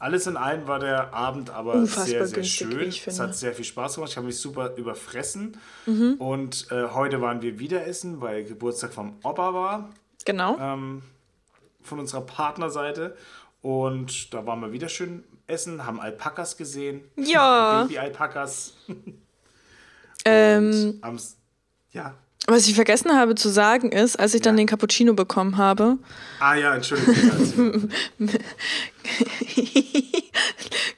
[0.00, 2.88] Alles in allem war der Abend aber Unfassbar sehr, sehr schön.
[2.88, 4.12] Es hat sehr viel Spaß gemacht.
[4.12, 5.56] Ich habe mich super überfressen.
[5.86, 6.14] Mhm.
[6.18, 9.90] Und äh, heute waren wir wieder essen, weil Geburtstag vom Opa war.
[10.24, 10.56] Genau.
[10.60, 11.02] Ähm,
[11.82, 13.16] von unserer Partnerseite.
[13.60, 17.02] Und da waren wir wieder schön essen, haben Alpakas gesehen.
[17.16, 17.82] Ja.
[17.82, 18.74] Baby-Alpakas.
[20.24, 21.00] ähm,
[21.90, 22.14] ja.
[22.50, 25.98] Was ich vergessen habe zu sagen ist, als ich dann den Cappuccino bekommen habe.
[26.40, 27.90] Ah ja, Entschuldigung.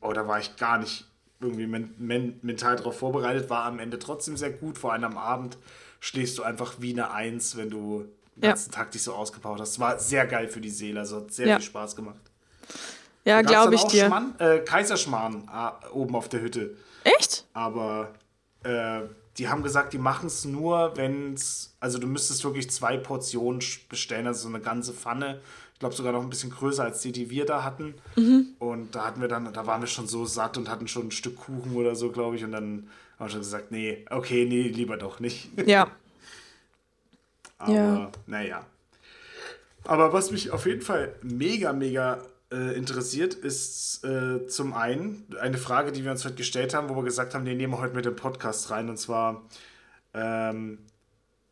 [0.02, 1.06] Oh, da war ich gar nicht
[1.40, 4.78] irgendwie men men mental darauf vorbereitet, war am Ende trotzdem sehr gut.
[4.78, 5.58] Vor allem am Abend
[6.00, 8.78] schläfst du einfach wie eine Eins, wenn du den ganzen ja.
[8.78, 9.80] Tag dich so ausgebaut hast.
[9.80, 11.56] War sehr geil für die Seele, also hat sehr ja.
[11.56, 12.22] viel Spaß gemacht.
[13.26, 14.06] Ja, glaube ich dir.
[14.06, 16.76] Schmarrn, äh, Kaiserschmarrn äh, oben auf der Hütte.
[17.04, 17.46] Echt?
[17.54, 18.14] Aber
[18.64, 19.02] äh,
[19.38, 23.62] die haben gesagt, die machen es nur, wenn es, also du müsstest wirklich zwei Portionen
[23.90, 25.42] bestellen, also so eine ganze Pfanne.
[25.82, 27.96] Ich glaube sogar noch ein bisschen größer als die, die wir da hatten.
[28.16, 28.50] Mhm.
[28.60, 31.12] Und da hatten wir dann, da waren wir schon so satt und hatten schon ein
[31.12, 32.44] Stück Kuchen oder so, glaube ich.
[32.44, 35.50] Und dann haben wir schon gesagt, nee, okay, nee, lieber doch nicht.
[35.66, 35.90] Ja.
[37.58, 38.12] Aber ja.
[38.28, 38.64] naja.
[39.84, 42.20] Aber was mich auf jeden Fall mega, mega
[42.52, 46.96] äh, interessiert, ist äh, zum einen eine Frage, die wir uns heute gestellt haben, wo
[46.96, 48.88] wir gesagt haben, den nehmen wir heute mit dem Podcast rein.
[48.88, 49.42] Und zwar,
[50.14, 50.78] ähm,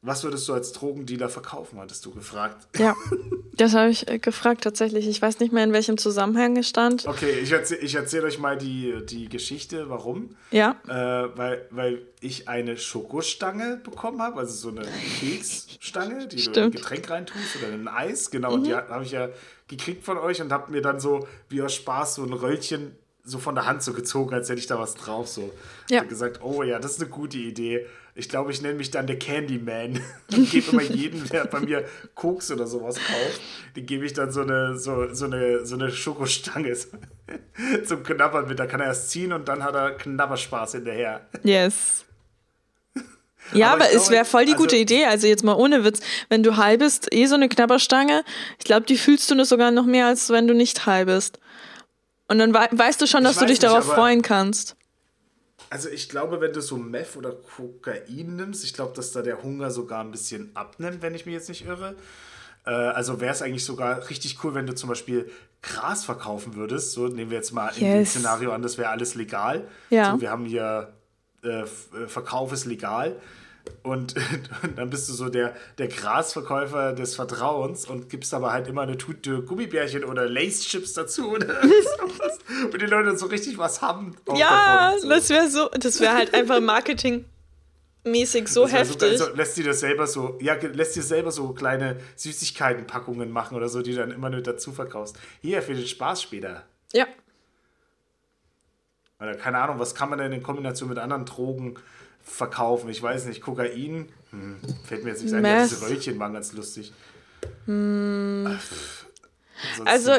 [0.01, 2.67] was würdest du als Drogendealer verkaufen, hattest du gefragt.
[2.77, 2.95] Ja,
[3.57, 5.07] das habe ich äh, gefragt tatsächlich.
[5.07, 7.05] Ich weiß nicht mehr, in welchem Zusammenhang es stand.
[7.05, 10.37] Okay, ich erzähle ich erzähl euch mal die, die Geschichte, warum.
[10.51, 10.77] Ja.
[10.87, 14.87] Äh, weil, weil ich eine Schokostange bekommen habe, also so eine
[15.19, 16.55] Keksstange, die Stimmt.
[16.55, 18.31] du in ein Getränk reintust oder in ein Eis.
[18.31, 18.63] Genau, mhm.
[18.63, 19.29] die habe ich ja
[19.67, 23.37] gekriegt von euch und habe mir dann so wie aus Spaß so ein Röllchen so
[23.37, 25.27] von der Hand so gezogen, als hätte ich da was drauf.
[25.27, 25.51] So.
[25.89, 26.01] Ja.
[26.01, 27.85] Und gesagt, oh ja, das ist eine gute Idee.
[28.19, 30.01] Ich glaube, ich nenne mich dann der Candyman
[30.33, 33.41] und gebe immer jedem, der bei mir Koks oder sowas kauft,
[33.77, 36.75] den gebe ich dann so eine, so, so eine, so eine Schokostange
[37.85, 38.59] zum Knabbern mit.
[38.59, 41.21] Da kann er erst ziehen und dann hat er Knabberspaß hinterher.
[41.43, 42.05] Yes.
[43.51, 45.05] Ja, aber, aber es wäre voll die also, gute Idee.
[45.05, 48.23] Also jetzt mal ohne Witz, wenn du high bist, eh so eine Knabberstange,
[48.59, 51.39] ich glaube, die fühlst du nur sogar noch mehr, als wenn du nicht high bist.
[52.27, 54.75] Und dann we weißt du schon, dass du dich nicht, darauf freuen kannst.
[55.69, 59.43] Also ich glaube, wenn du so Meth oder Kokain nimmst, ich glaube, dass da der
[59.43, 61.95] Hunger sogar ein bisschen abnimmt, wenn ich mich jetzt nicht irre.
[62.65, 65.29] Äh, also wäre es eigentlich sogar richtig cool, wenn du zum Beispiel
[65.61, 66.93] Gras verkaufen würdest.
[66.93, 67.77] So nehmen wir jetzt mal yes.
[67.77, 69.67] in dem Szenario an, das wäre alles legal.
[69.89, 70.13] Ja.
[70.13, 70.93] So, wir haben hier
[71.43, 71.65] äh, äh
[72.07, 73.15] Verkauf ist legal.
[73.83, 74.15] Und,
[74.63, 78.81] und, dann bist du so der, der Grasverkäufer des Vertrauens und gibst aber halt immer
[78.81, 82.39] eine Tüte Gummibärchen oder Lace-Chips dazu oder sowas.
[82.71, 84.15] Und die Leute so richtig was haben.
[84.35, 89.17] Ja, davon, das wäre so, das wäre halt einfach marketingmäßig so heftig.
[89.17, 93.55] So, also lässt dir das selber so, ja, lässt dir selber so kleine Süßigkeitenpackungen machen
[93.55, 95.17] oder so, die du dann immer nur dazu verkaufst.
[95.41, 96.63] Hier, für den Spaß später.
[96.93, 97.05] Ja.
[99.19, 101.75] Oder keine Ahnung, was kann man denn in Kombination mit anderen Drogen
[102.23, 102.89] verkaufen.
[102.89, 106.53] Ich weiß nicht, Kokain, hm, fällt mir jetzt nicht ein, ja, diese Röllchen waren ganz
[106.53, 106.93] lustig.
[107.65, 108.59] Hm.
[109.85, 110.11] Also,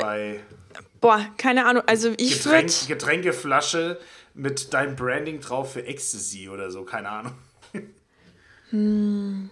[1.01, 1.83] boah, keine Ahnung.
[1.87, 3.99] Also ich Getränk, Getränkeflasche
[4.35, 7.35] mit deinem Branding drauf für Ecstasy oder so, keine Ahnung.
[8.71, 9.51] Hm.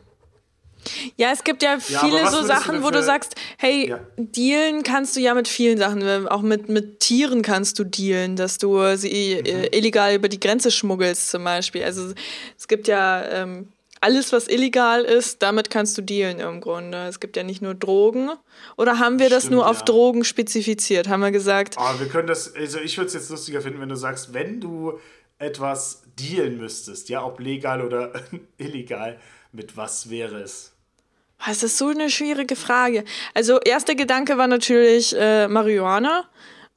[1.17, 4.01] Ja, es gibt ja viele ja, so Sachen, wo du sagst, hey, ja.
[4.17, 6.29] dealen kannst du ja mit vielen Sachen.
[6.29, 9.69] Auch mit, mit Tieren kannst du dealen, dass du sie äh, mhm.
[9.73, 11.85] illegal über die Grenze schmuggelst zum Beispiel.
[11.85, 12.13] Also
[12.57, 13.69] es gibt ja ähm,
[14.01, 17.07] alles, was illegal ist, damit kannst du dealen im Grunde.
[17.09, 18.31] Es gibt ja nicht nur Drogen.
[18.77, 19.71] Oder haben wir Stimmt, das nur ja.
[19.71, 21.09] auf Drogen spezifiziert?
[21.09, 21.77] Haben wir gesagt?
[21.79, 24.61] Oh, wir können das, also ich würde es jetzt lustiger finden, wenn du sagst, wenn
[24.61, 24.99] du
[25.39, 28.13] etwas dealen müsstest, ja, ob legal oder
[28.59, 29.19] illegal,
[29.59, 30.73] mit was wäre es?
[31.45, 33.05] Das ist so eine schwierige Frage.
[33.35, 36.25] Also, erster Gedanke war natürlich äh, Marihuana,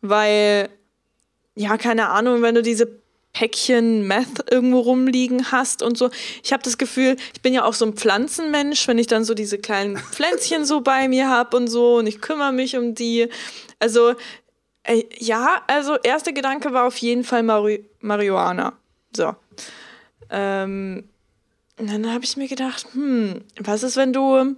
[0.02, 0.70] weil,
[1.56, 3.02] ja, keine Ahnung, wenn du diese
[3.34, 6.10] Päckchen Meth irgendwo rumliegen hast und so.
[6.44, 9.34] Ich habe das Gefühl, ich bin ja auch so ein Pflanzenmensch, wenn ich dann so
[9.34, 13.30] diese kleinen Pflänzchen so bei mir habe und so und ich kümmere mich um die.
[13.80, 14.16] Also
[14.84, 18.74] äh, ja, also erster Gedanke war auf jeden Fall Mari Marihuana.
[19.16, 19.34] So.
[20.30, 21.11] Ähm,
[21.82, 24.56] und dann habe ich mir gedacht, hm, was ist, wenn du,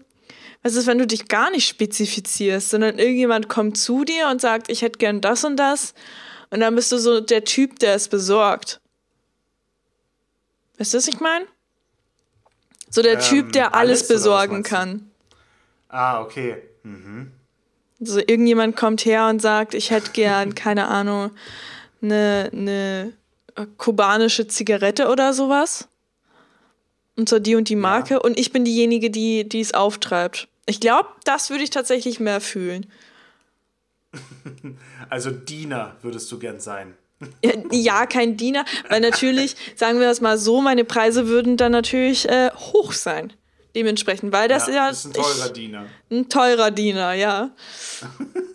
[0.61, 4.69] was ist, wenn du dich gar nicht spezifizierst, sondern irgendjemand kommt zu dir und sagt,
[4.69, 5.93] ich hätte gern das und das
[6.49, 8.81] und dann bist du so der Typ, der es besorgt.
[10.77, 11.45] Weißt du, was ich meine?
[12.89, 15.09] So der ähm, Typ, der alles, alles besorgen kann.
[15.87, 16.57] Ah, okay.
[16.83, 17.31] Mhm.
[18.01, 21.31] So irgendjemand kommt her und sagt, ich hätte gern, keine Ahnung,
[22.01, 23.13] eine, eine
[23.77, 25.87] kubanische Zigarette oder sowas.
[27.15, 28.15] Und zwar die und die Marke.
[28.15, 28.19] Ja.
[28.19, 30.47] Und ich bin diejenige, die, es auftreibt.
[30.65, 32.87] Ich glaube, das würde ich tatsächlich mehr fühlen.
[35.09, 36.95] Also Diener würdest du gern sein.
[37.71, 42.27] Ja, kein Diener, weil natürlich, sagen wir das mal so, meine Preise würden dann natürlich
[42.29, 43.33] äh, hoch sein.
[43.75, 44.73] Dementsprechend, weil das ja.
[44.73, 45.85] ja ist ein teurer ich, Diener.
[46.11, 47.51] Ein teurer Diener, ja.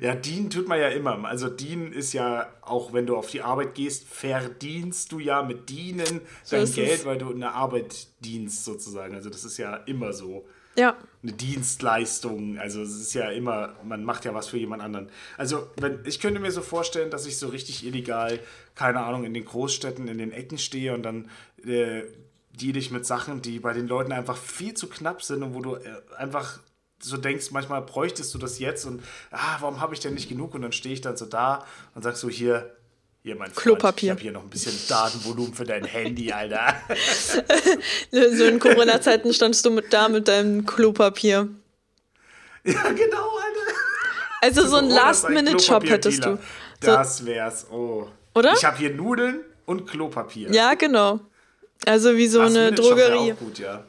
[0.00, 1.22] ja, dienen tut man ja immer.
[1.26, 5.68] Also dienen ist ja, auch wenn du auf die Arbeit gehst, verdienst du ja mit
[5.68, 7.04] dienen so dein Geld, es.
[7.04, 9.14] weil du in der Arbeit dienst sozusagen.
[9.14, 10.96] Also das ist ja immer so ja.
[11.22, 12.58] eine Dienstleistung.
[12.58, 15.10] Also es ist ja immer, man macht ja was für jemand anderen.
[15.36, 18.40] Also wenn, ich könnte mir so vorstellen, dass ich so richtig illegal,
[18.74, 21.28] keine Ahnung, in den Großstädten, in den Ecken stehe und dann
[21.66, 22.04] äh,
[22.52, 25.60] die dich mit Sachen, die bei den Leuten einfach viel zu knapp sind und wo
[25.60, 26.60] du äh, einfach
[27.02, 30.54] so denkst, manchmal bräuchtest du das jetzt und ah, warum habe ich denn nicht genug?
[30.54, 32.74] Und dann stehe ich dann so da und sag so, hier,
[33.22, 34.06] hier, mein Freund, Klopapier.
[34.06, 36.74] ich habe hier noch ein bisschen Datenvolumen für dein Handy, Alter.
[38.10, 41.48] so in Corona-Zeiten standst du mit, da mit deinem Klopapier.
[42.64, 43.74] Ja, genau, Alter.
[44.42, 46.38] Also so ein Last-Minute-Shop hättest du.
[46.80, 48.08] Das wär's, oh.
[48.34, 48.54] Oder?
[48.54, 50.50] Ich habe hier Nudeln und Klopapier.
[50.50, 51.20] Ja, genau.
[51.86, 53.32] Also wie so eine Drogerie.
[53.32, 53.84] Auch gut, ja.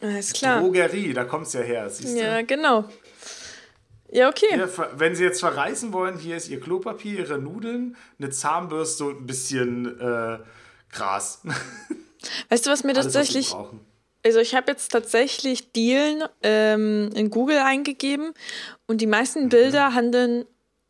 [0.00, 0.60] Alles klar.
[0.60, 2.20] Drogerie, da kommt's ja her, siehst du?
[2.20, 2.84] Ja, genau.
[4.10, 4.46] Ja, okay.
[4.50, 9.22] Hier, wenn Sie jetzt verreisen wollen, hier ist Ihr Klopapier, Ihre Nudeln, eine Zahnbürste und
[9.22, 10.38] ein bisschen äh,
[10.90, 11.42] Gras.
[12.48, 13.52] Weißt du, was mir Alles, tatsächlich.
[13.52, 13.66] Was
[14.24, 18.34] also, ich habe jetzt tatsächlich Dealen ähm, in Google eingegeben
[18.86, 19.48] und die meisten mhm.
[19.48, 20.44] Bilder handeln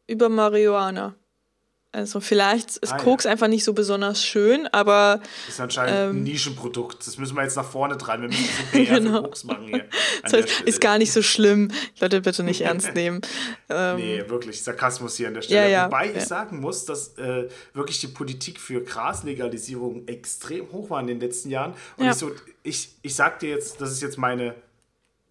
[0.07, 1.15] über Marihuana.
[1.91, 3.31] Also vielleicht ist ah, Koks ja.
[3.31, 5.21] einfach nicht so besonders schön, aber.
[5.47, 7.07] Das ist anscheinend ähm, ein Nischenprodukt.
[7.07, 8.25] Das müssen wir jetzt nach vorne treiben.
[8.25, 9.23] Wir müssen so PR genau.
[9.23, 9.85] Koks machen hier.
[10.23, 11.71] Das heißt, ist gar nicht so schlimm.
[11.99, 13.23] Leute, bitte nicht ernst nehmen.
[13.71, 14.63] Ähm, nee, wirklich.
[14.63, 15.63] Sarkasmus hier an der Stelle.
[15.63, 20.91] Ja, ja, Wobei ich sagen muss, dass äh, wirklich die Politik für Graslegalisierung extrem hoch
[20.91, 21.73] war in den letzten Jahren.
[21.97, 22.33] Und ich, so,
[22.65, 24.55] ich, ich sag dir jetzt, das ist jetzt meine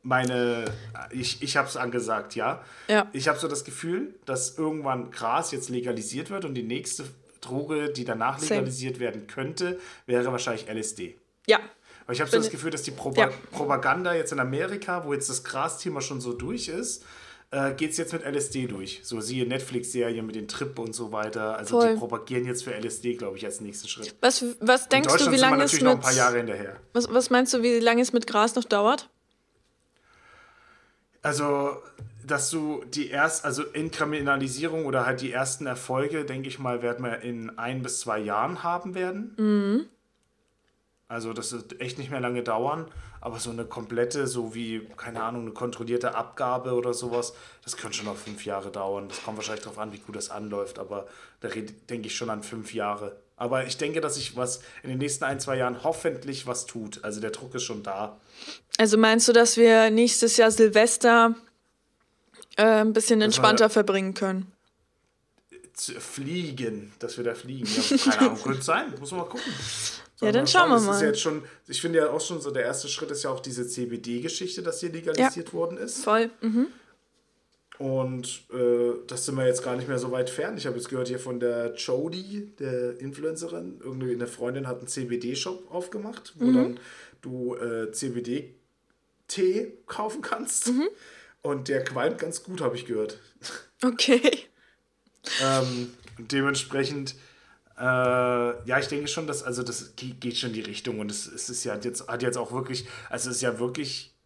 [0.08, 0.66] meine,
[1.12, 2.64] ich, ich habe es angesagt, ja.
[2.88, 3.08] ja.
[3.12, 7.04] Ich habe so das Gefühl, dass irgendwann Gras jetzt legalisiert wird und die nächste
[7.42, 9.06] Droge, die danach legalisiert Same.
[9.06, 11.18] werden könnte, wäre wahrscheinlich LSD.
[11.46, 11.60] Ja.
[12.06, 13.32] Weil ich habe so das Gefühl, dass die Propa ja.
[13.52, 17.04] Propaganda jetzt in Amerika, wo jetzt das Gras-Thema schon so durch ist,
[17.52, 19.02] äh, geht es jetzt mit LSD durch.
[19.04, 21.58] So siehe Netflix-Serie mit den Trip und so weiter.
[21.58, 21.94] Also Voll.
[21.94, 24.16] die propagieren jetzt für LSD, glaube ich, als nächsten Schritt.
[24.22, 25.84] Was, was denkst du, wie lange es mit...
[25.84, 26.78] noch ein paar Jahre hinterher.
[26.94, 29.10] Was, was meinst du, wie lange es mit Gras noch dauert?
[31.28, 31.84] Also,
[32.26, 37.04] dass du die erst, also Inkriminalisierung oder halt die ersten Erfolge, denke ich mal, werden
[37.04, 39.36] wir in ein bis zwei Jahren haben werden.
[39.38, 39.86] Mhm.
[41.10, 42.86] Also, das wird echt nicht mehr lange dauern.
[43.20, 47.98] Aber so eine komplette, so wie, keine Ahnung, eine kontrollierte Abgabe oder sowas, das könnte
[47.98, 49.10] schon noch fünf Jahre dauern.
[49.10, 50.80] Das kommt wahrscheinlich darauf an, wie gut das anläuft.
[50.80, 51.08] Aber
[51.42, 53.18] da denke ich schon an fünf Jahre.
[53.38, 57.04] Aber ich denke, dass sich was in den nächsten ein, zwei Jahren hoffentlich was tut.
[57.04, 58.20] Also der Druck ist schon da.
[58.80, 61.36] Also meinst du, dass wir nächstes Jahr Silvester
[62.58, 64.52] äh, ein bisschen entspannter wir, verbringen können?
[65.76, 67.68] Fliegen, dass wir da fliegen.
[67.68, 68.94] Ja, keine Ahnung, könnte sein.
[69.00, 69.54] Muss man mal gucken.
[70.22, 70.96] ja, dann schauen, wir mal.
[70.96, 73.40] ist jetzt schon, ich finde ja auch schon so, der erste Schritt ist ja auch
[73.40, 76.04] diese CBD-Geschichte, dass hier legalisiert ja, worden ist.
[76.04, 76.32] Voll.
[76.42, 76.70] Mhm.
[77.78, 80.58] Und äh, das sind wir jetzt gar nicht mehr so weit fern.
[80.58, 84.88] Ich habe jetzt gehört hier von der Jody, der Influencerin, irgendwie eine Freundin hat einen
[84.88, 86.56] CBD-Shop aufgemacht, wo mhm.
[86.56, 86.80] dann
[87.22, 90.70] du äh, CBD-Tee kaufen kannst.
[90.70, 90.88] Mhm.
[91.44, 93.20] Und der qualmt ganz gut, habe ich gehört.
[93.84, 94.22] Okay.
[95.44, 97.14] ähm, dementsprechend,
[97.78, 101.28] äh, ja, ich denke schon, dass, also das geht schon in die Richtung und es,
[101.28, 104.17] es ist ja jetzt, hat jetzt auch wirklich, also es ist ja wirklich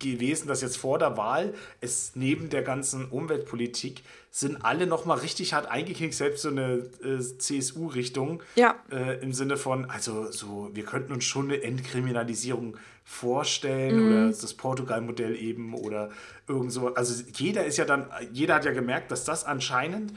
[0.00, 5.54] gewesen, dass jetzt vor der Wahl es neben der ganzen Umweltpolitik sind alle nochmal richtig
[5.54, 8.42] hart eingeknickt, selbst so eine äh, CSU-Richtung.
[8.54, 8.76] Ja.
[8.90, 14.06] Äh, Im Sinne von, also so, wir könnten uns schon eine Entkriminalisierung vorstellen mhm.
[14.06, 16.10] oder das Portugal-Modell eben oder
[16.46, 16.94] irgend so.
[16.94, 20.12] Also jeder ist ja dann, jeder hat ja gemerkt, dass das anscheinend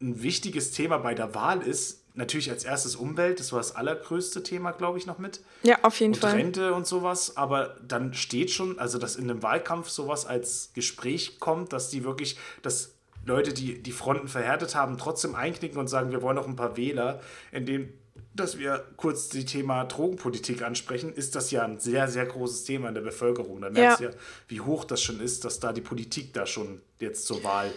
[0.00, 4.42] ein wichtiges Thema bei der Wahl ist, natürlich als erstes Umwelt, das war das allergrößte
[4.42, 5.40] Thema, glaube ich, noch mit.
[5.62, 6.34] Ja, auf jeden und Fall.
[6.34, 11.38] Rente und sowas, aber dann steht schon, also dass in einem Wahlkampf sowas als Gespräch
[11.38, 16.10] kommt, dass die wirklich, dass Leute, die die Fronten verhärtet haben, trotzdem einknicken und sagen,
[16.10, 17.20] wir wollen noch ein paar Wähler,
[17.52, 17.92] indem
[18.34, 22.88] dass wir kurz die Thema Drogenpolitik ansprechen, ist das ja ein sehr, sehr großes Thema
[22.88, 23.60] in der Bevölkerung.
[23.60, 24.10] Da merkst du ja.
[24.10, 27.72] ja, wie hoch das schon ist, dass da die Politik da schon jetzt zur Wahl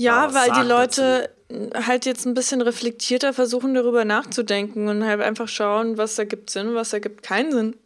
[0.00, 1.39] ja, weil die Leute dazu.
[1.74, 6.74] Halt jetzt ein bisschen reflektierter versuchen, darüber nachzudenken und halt einfach schauen, was ergibt Sinn,
[6.74, 7.76] was ergibt keinen Sinn.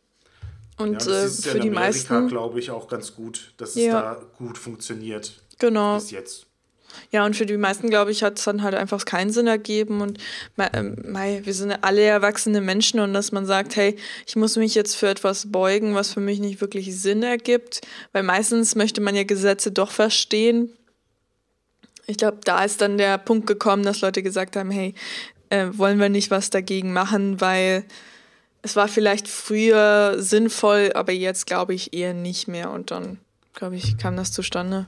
[0.76, 2.28] Und ja, äh, für ja in die Amerika, meisten.
[2.28, 3.84] glaube ich, auch ganz gut, dass ja.
[3.84, 5.32] es da gut funktioniert.
[5.58, 5.94] Genau.
[5.94, 6.46] Bis jetzt.
[7.10, 10.00] Ja, und für die meisten, glaube ich, hat es dann halt einfach keinen Sinn ergeben.
[10.00, 10.18] Und
[10.56, 13.96] mei, wir sind alle erwachsene Menschen und dass man sagt, hey,
[14.26, 17.80] ich muss mich jetzt für etwas beugen, was für mich nicht wirklich Sinn ergibt.
[18.12, 20.72] Weil meistens möchte man ja Gesetze doch verstehen,
[22.06, 24.94] ich glaube, da ist dann der Punkt gekommen, dass Leute gesagt haben, hey,
[25.50, 27.84] äh, wollen wir nicht was dagegen machen, weil
[28.62, 32.70] es war vielleicht früher sinnvoll, aber jetzt glaube ich eher nicht mehr.
[32.70, 33.18] Und dann,
[33.52, 34.86] glaube ich, kam das zustande.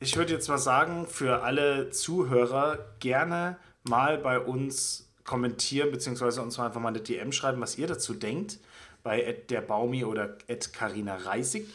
[0.00, 6.56] Ich würde jetzt mal sagen, für alle Zuhörer gerne mal bei uns kommentieren, beziehungsweise uns
[6.56, 8.58] mal einfach mal eine DM schreiben, was ihr dazu denkt,
[9.02, 10.36] bei der Baumi oder
[10.72, 11.66] Carina Reisig.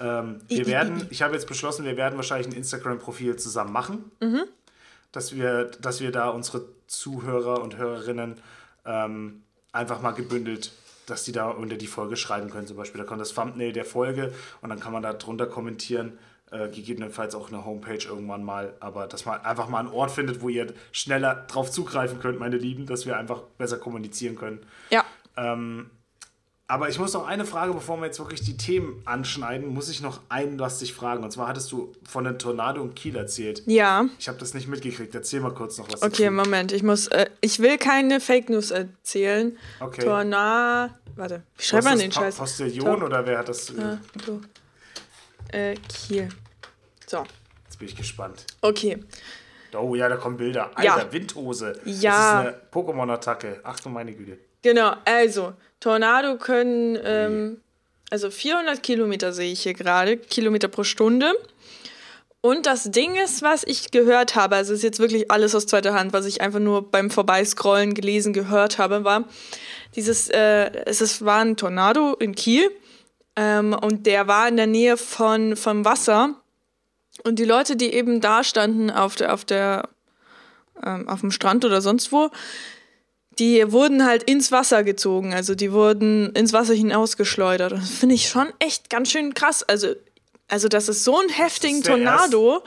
[0.00, 4.44] Ähm, wir werden, ich habe jetzt beschlossen, wir werden wahrscheinlich ein Instagram-Profil zusammen machen, mhm.
[5.12, 8.36] dass, wir, dass wir da unsere Zuhörer und Hörerinnen
[8.84, 10.72] ähm, einfach mal gebündelt,
[11.06, 12.66] dass die da unter die Folge schreiben können.
[12.66, 16.18] Zum Beispiel, da kommt das Thumbnail der Folge und dann kann man da drunter kommentieren.
[16.50, 20.40] Äh, gegebenenfalls auch eine Homepage irgendwann mal, aber dass man einfach mal einen Ort findet,
[20.40, 24.60] wo ihr schneller drauf zugreifen könnt, meine Lieben, dass wir einfach besser kommunizieren können.
[24.90, 25.04] Ja.
[25.36, 25.90] Ähm,
[26.66, 30.00] aber ich muss noch eine Frage, bevor wir jetzt wirklich die Themen anschneiden, muss ich
[30.00, 31.22] noch ein was dich fragen.
[31.22, 33.62] Und zwar hattest du von einem Tornado in Kiel erzählt.
[33.66, 34.06] Ja.
[34.18, 35.14] Ich habe das nicht mitgekriegt.
[35.14, 36.02] Erzähl mal kurz noch was.
[36.02, 36.30] Okay.
[36.30, 36.72] Moment.
[36.72, 39.58] Ich muss, äh, ich will keine Fake News erzählen.
[39.80, 40.04] Okay.
[40.04, 40.94] Tornado.
[41.16, 42.36] Warte, wie schreibt man den pa Scheiß?
[42.36, 43.70] Postillon Tor oder wer hat das?
[43.70, 46.28] Äh, äh, Kiel.
[47.06, 47.24] So.
[47.64, 48.46] Jetzt bin ich gespannt.
[48.62, 48.98] Okay.
[49.76, 50.70] Oh ja, da kommen Bilder.
[50.74, 51.12] Alter, ja.
[51.12, 51.78] Windhose.
[51.84, 52.42] Ja.
[52.42, 53.60] Das ist eine Pokémon-Attacke.
[53.64, 54.38] Achtung, meine Güte.
[54.62, 57.60] Genau, also Tornado können, ähm,
[58.08, 61.34] also 400 Kilometer sehe ich hier gerade, Kilometer pro Stunde.
[62.40, 65.66] Und das Ding ist, was ich gehört habe, also es ist jetzt wirklich alles aus
[65.66, 69.28] zweiter Hand, was ich einfach nur beim Vorbeiscrollen gelesen, gehört habe, war,
[69.94, 72.70] dieses, äh, es ist, war ein Tornado in Kiel
[73.36, 76.34] ähm, und der war in der Nähe von, vom Wasser.
[77.24, 79.90] Und die Leute, die eben da standen auf der, auf der,
[80.82, 82.30] ähm, auf dem Strand oder sonst wo,
[83.38, 87.72] die wurden halt ins Wasser gezogen, also die wurden ins Wasser hinausgeschleudert.
[87.72, 89.62] Das finde ich schon echt ganz schön krass.
[89.62, 89.94] Also,
[90.48, 92.62] also dass es so einen heftigen Tornado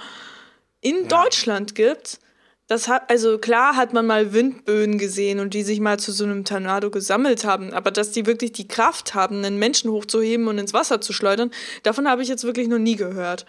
[0.81, 1.23] in ja.
[1.23, 2.19] Deutschland gibt.
[2.67, 6.25] Das hat, also klar hat man mal Windböen gesehen und die sich mal zu so
[6.25, 10.57] einem Tornado gesammelt haben, aber dass die wirklich die Kraft haben, einen Menschen hochzuheben und
[10.57, 11.51] ins Wasser zu schleudern,
[11.83, 13.45] davon habe ich jetzt wirklich noch nie gehört.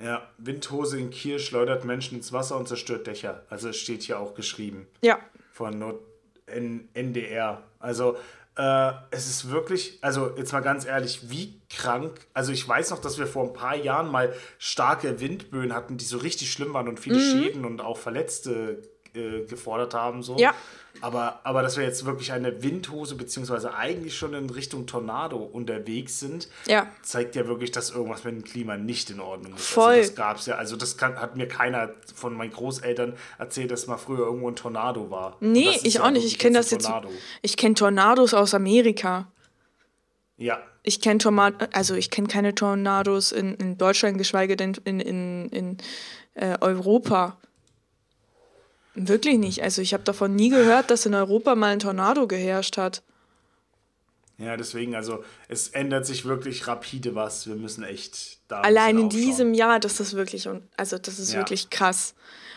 [0.00, 3.44] Ja, Windhose in Kiel schleudert Menschen ins Wasser und zerstört Dächer.
[3.50, 4.86] Also es steht hier auch geschrieben.
[5.02, 5.18] Ja.
[5.52, 6.07] Von Not
[6.48, 7.62] NDR.
[7.78, 8.16] Also
[8.58, 12.26] äh, es ist wirklich, also jetzt mal ganz ehrlich, wie krank.
[12.34, 16.04] Also ich weiß noch, dass wir vor ein paar Jahren mal starke Windböen hatten, die
[16.04, 17.30] so richtig schlimm waren und viele mhm.
[17.30, 18.82] Schäden und auch Verletzte
[19.14, 20.22] äh, gefordert haben.
[20.22, 20.36] So.
[20.38, 20.54] Ja.
[21.00, 26.18] Aber, aber dass wir jetzt wirklich eine Windhose, beziehungsweise eigentlich schon in Richtung Tornado unterwegs
[26.18, 26.88] sind, ja.
[27.02, 29.66] zeigt ja wirklich, dass irgendwas mit dem Klima nicht in Ordnung ist.
[29.66, 29.94] Voll.
[29.94, 30.56] Also das gab es ja.
[30.56, 34.56] Also das kann, hat mir keiner von meinen Großeltern erzählt, dass mal früher irgendwo ein
[34.56, 35.36] Tornado war.
[35.40, 36.26] Nee, ich auch nicht.
[36.26, 36.90] Ich kenne das jetzt.
[37.42, 39.30] Ich kenne Tornados aus Amerika.
[40.36, 40.60] Ja.
[40.82, 41.18] Ich kenne
[41.72, 45.78] also ich kenne keine Tornados in, in Deutschland, geschweige denn in, in, in
[46.34, 47.36] äh, Europa.
[49.00, 49.62] Wirklich nicht.
[49.62, 53.02] Also ich habe davon nie gehört, dass in Europa mal ein Tornado geherrscht hat.
[54.38, 57.46] Ja, deswegen, also es ändert sich wirklich rapide was.
[57.46, 58.60] Wir müssen echt da.
[58.60, 61.38] Allein in diesem Jahr, das ist wirklich, also das ist ja.
[61.38, 62.14] wirklich krass.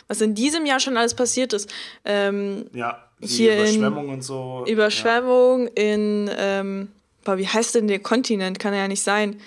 [0.07, 1.71] Was in diesem Jahr schon alles passiert ist.
[2.05, 4.65] Ähm, ja, hier Überschwemmung und so.
[4.67, 5.73] Überschwemmung ja.
[5.75, 6.91] in, ähm,
[7.23, 8.59] boah, wie heißt denn der Kontinent?
[8.59, 9.39] Kann ja nicht sein.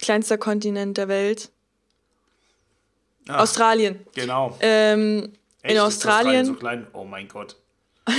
[0.00, 1.50] Kleinster Kontinent der Welt.
[3.28, 4.00] Ach, Australien.
[4.14, 4.56] Genau.
[4.60, 5.32] Ähm,
[5.66, 5.74] Echt?
[5.74, 6.46] in Australien.
[6.46, 6.86] so klein?
[6.92, 7.56] Oh mein Gott.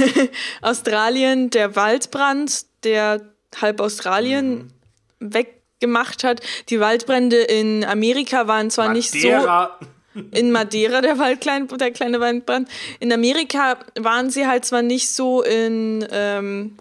[0.62, 3.22] Australien, der Waldbrand, der
[3.62, 4.72] halb Australien
[5.20, 5.34] mhm.
[5.34, 6.42] weggemacht hat.
[6.70, 9.78] Die Waldbrände in Amerika waren zwar Madeira.
[9.80, 9.88] nicht so.
[10.32, 12.68] In Madeira, der, Waldklein, der kleine Waldbrand.
[13.00, 16.76] In Amerika waren sie halt zwar nicht so in, ähm,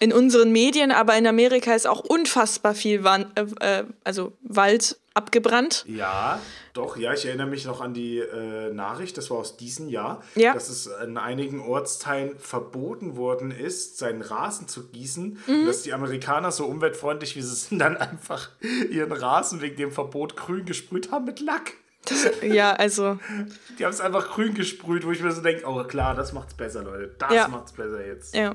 [0.00, 4.98] in unseren Medien, aber in Amerika ist auch unfassbar viel Wand, äh, äh, also Wald
[5.14, 5.84] abgebrannt.
[5.88, 6.40] Ja,
[6.74, 10.22] doch, ja, ich erinnere mich noch an die äh, Nachricht, das war aus diesem Jahr,
[10.34, 10.52] ja.
[10.52, 15.38] dass es in einigen Ortsteilen verboten worden ist, seinen Rasen zu gießen.
[15.46, 15.60] Mhm.
[15.60, 18.50] Und dass die Amerikaner, so umweltfreundlich wie sie sind, dann einfach
[18.90, 21.72] ihren Rasen wegen dem Verbot grün gesprüht haben mit Lack.
[22.04, 23.18] Das, ja, also.
[23.78, 26.54] Die haben es einfach grün gesprüht, wo ich mir so denke, oh klar, das macht's
[26.54, 27.14] besser, Leute.
[27.18, 27.48] Das ja.
[27.48, 28.34] macht's besser jetzt.
[28.34, 28.54] Ja.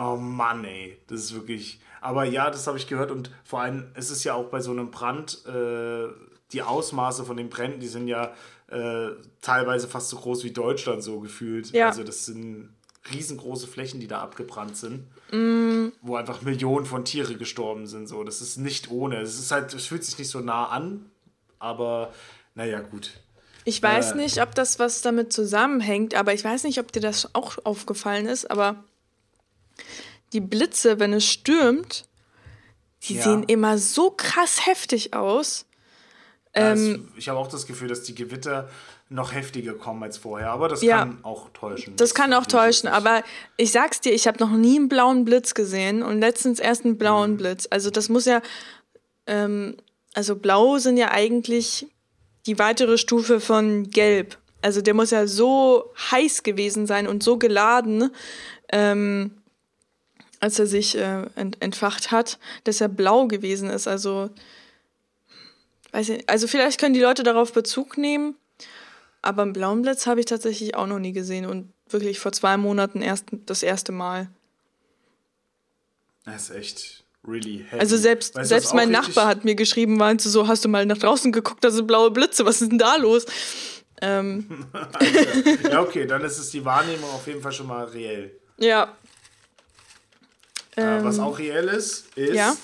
[0.00, 0.98] Oh Mann, ey.
[1.08, 1.78] Das ist wirklich.
[2.00, 4.70] Aber ja, das habe ich gehört und vor allem, es ist ja auch bei so
[4.70, 6.08] einem Brand, äh,
[6.52, 8.32] die Ausmaße von den Bränden, die sind ja
[8.68, 9.10] äh,
[9.42, 11.70] teilweise fast so groß wie Deutschland so gefühlt.
[11.72, 11.88] Ja.
[11.88, 12.70] Also das sind
[13.12, 15.92] riesengroße Flächen, die da abgebrannt sind, mm.
[16.00, 18.08] wo einfach Millionen von Tiere gestorben sind.
[18.08, 19.20] So, das ist nicht ohne.
[19.20, 21.10] Es ist halt, es fühlt sich nicht so nah an,
[21.58, 22.12] aber
[22.54, 23.12] naja, gut.
[23.64, 27.00] Ich weiß äh, nicht, ob das was damit zusammenhängt, aber ich weiß nicht, ob dir
[27.00, 28.82] das auch aufgefallen ist, aber
[30.32, 32.04] die Blitze, wenn es stürmt,
[33.04, 33.22] die ja.
[33.22, 35.66] sehen immer so krass heftig aus.
[36.52, 38.68] Ähm, ich habe auch das Gefühl, dass die Gewitter
[39.08, 41.96] noch heftiger kommen als vorher, aber das ja, kann auch täuschen.
[41.96, 43.24] Das, das kann auch täuschen, aber
[43.56, 46.96] ich sag's dir, ich habe noch nie einen blauen Blitz gesehen und letztens erst einen
[46.96, 47.36] blauen mhm.
[47.38, 47.66] Blitz.
[47.70, 48.40] Also das muss ja,
[49.26, 49.76] ähm,
[50.14, 51.88] also blau sind ja eigentlich
[52.46, 54.38] die weitere Stufe von gelb.
[54.62, 58.10] Also der muss ja so heiß gewesen sein und so geladen,
[58.72, 59.39] ähm,
[60.40, 63.86] als er sich äh, ent entfacht hat, dass er blau gewesen ist.
[63.86, 64.30] Also,
[65.92, 68.34] weiß ich, also vielleicht können die Leute darauf Bezug nehmen,
[69.22, 72.56] aber einen blauen Blitz habe ich tatsächlich auch noch nie gesehen und wirklich vor zwei
[72.56, 74.28] Monaten erst das erste Mal.
[76.24, 77.80] Das ist echt really heavy.
[77.80, 80.98] Also selbst, weißt, selbst mein Nachbar hat mir geschrieben, meinte so, hast du mal nach
[80.98, 83.26] draußen geguckt, da sind blaue Blitze, was ist denn da los?
[84.00, 84.66] Ähm.
[85.70, 88.40] ja, okay, dann ist es die Wahrnehmung auf jeden Fall schon mal reell.
[88.58, 88.96] Ja,
[90.82, 92.56] ähm, was auch reell ist, ist ja?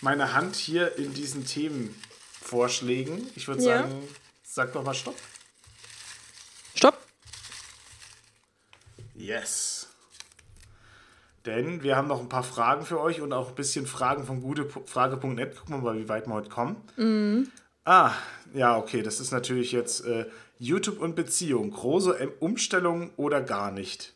[0.00, 3.26] meine Hand hier in diesen Themenvorschlägen.
[3.34, 4.08] Ich würde sagen, ja.
[4.42, 5.16] sag doch mal Stopp.
[6.74, 6.98] Stopp.
[9.14, 9.88] Yes.
[11.46, 14.40] Denn wir haben noch ein paar Fragen für euch und auch ein bisschen Fragen von
[14.40, 15.56] gutefrage.net.
[15.56, 16.76] Gucken wir mal, wie weit wir heute kommen.
[16.96, 17.50] Mhm.
[17.84, 18.12] Ah,
[18.54, 19.02] ja, okay.
[19.02, 20.26] Das ist natürlich jetzt äh,
[20.58, 21.70] YouTube und Beziehung.
[21.70, 24.14] Große Umstellung oder gar nicht?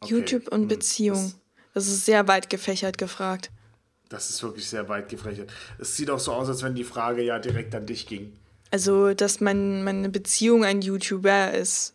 [0.00, 0.14] Okay.
[0.14, 1.16] YouTube und hm, Beziehung.
[1.16, 1.45] Das
[1.76, 3.50] das ist sehr weit gefächert gefragt.
[4.08, 5.52] Das ist wirklich sehr weit gefächert.
[5.78, 8.32] Es sieht auch so aus, als wenn die Frage ja direkt an dich ging.
[8.70, 11.92] Also, dass mein, meine Beziehung ein YouTuber ist,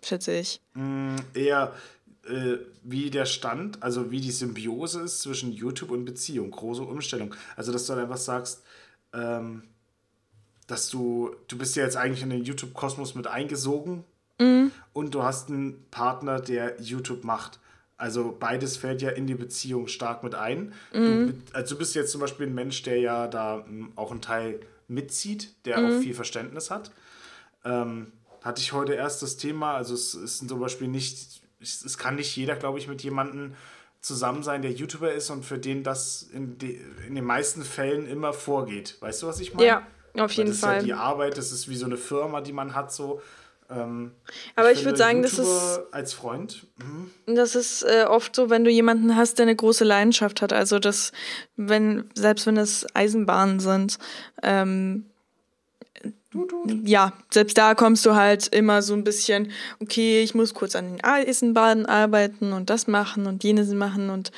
[0.00, 0.60] schätze ich.
[0.74, 1.72] Mm, eher
[2.28, 6.52] äh, wie der Stand, also wie die Symbiose ist zwischen YouTube und Beziehung.
[6.52, 7.34] Große Umstellung.
[7.56, 8.62] Also, dass du dann einfach sagst,
[9.12, 9.64] ähm,
[10.68, 14.04] dass du, du bist ja jetzt eigentlich in den YouTube-Kosmos mit eingesogen
[14.38, 14.70] mhm.
[14.92, 17.58] und du hast einen Partner, der YouTube macht.
[17.98, 20.74] Also beides fällt ja in die Beziehung stark mit ein.
[20.92, 21.28] Mhm.
[21.28, 24.20] Du, also du bist jetzt zum Beispiel ein Mensch, der ja da hm, auch einen
[24.20, 25.86] Teil mitzieht, der mhm.
[25.86, 26.90] auch viel Verständnis hat.
[27.64, 32.16] Ähm, hatte ich heute erst das Thema, also es ist zum Beispiel nicht, es kann
[32.16, 33.54] nicht jeder, glaube ich, mit jemandem
[34.00, 36.78] zusammen sein, der YouTuber ist und für den das in, de,
[37.08, 38.96] in den meisten Fällen immer vorgeht.
[39.00, 39.66] Weißt du, was ich meine?
[39.66, 39.86] Ja,
[40.18, 40.76] auf jeden Fall.
[40.76, 43.20] Das ist ja die Arbeit, das ist wie so eine Firma, die man hat so.
[43.70, 44.12] Ähm,
[44.54, 45.80] aber ich, ich würde sagen, YouTuber das ist.
[45.92, 46.66] Als Freund.
[46.76, 47.34] Mhm.
[47.34, 50.52] Das ist äh, oft so, wenn du jemanden hast, der eine große Leidenschaft hat.
[50.52, 51.12] Also, das,
[51.56, 53.98] wenn, selbst wenn es Eisenbahnen sind,
[54.42, 55.06] ähm,
[56.84, 60.96] ja, selbst da kommst du halt immer so ein bisschen, okay, ich muss kurz an
[60.96, 64.10] den Eisenbahnen arbeiten und das machen und jenes machen.
[64.10, 64.32] Und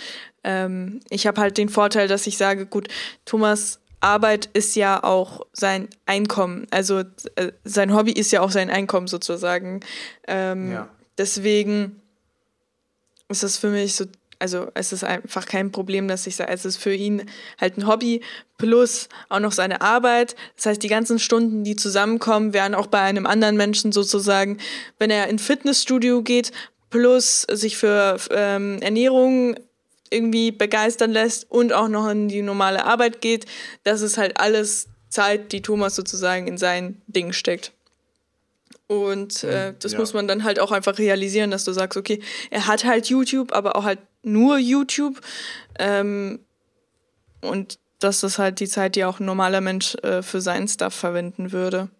[0.44, 2.88] ähm, ich habe halt den Vorteil, dass ich sage, gut,
[3.24, 6.66] Thomas Arbeit ist ja auch sein Einkommen.
[6.70, 7.02] Also
[7.36, 9.80] äh, sein Hobby ist ja auch sein Einkommen sozusagen.
[10.26, 10.88] Ähm, ja.
[11.16, 12.00] Deswegen
[13.28, 14.04] ist das für mich so,
[14.38, 17.24] also es ist einfach kein Problem, dass ich sage, es ist für ihn
[17.60, 18.22] halt ein Hobby
[18.56, 20.36] plus auch noch seine Arbeit.
[20.56, 24.58] Das heißt, die ganzen Stunden, die zusammenkommen, wären auch bei einem anderen Menschen sozusagen,
[24.98, 26.52] wenn er in Fitnessstudio geht,
[26.90, 29.56] plus sich für ähm, Ernährung
[30.10, 33.46] irgendwie begeistern lässt und auch noch in die normale Arbeit geht,
[33.84, 37.72] das ist halt alles Zeit, die Thomas sozusagen in sein Ding steckt.
[38.86, 39.98] Und äh, das ja.
[39.98, 43.52] muss man dann halt auch einfach realisieren, dass du sagst, okay, er hat halt YouTube,
[43.52, 45.20] aber auch halt nur YouTube.
[45.78, 46.40] Ähm,
[47.42, 50.94] und das ist halt die Zeit, die auch ein normaler Mensch äh, für seinen Stuff
[50.94, 51.90] verwenden würde.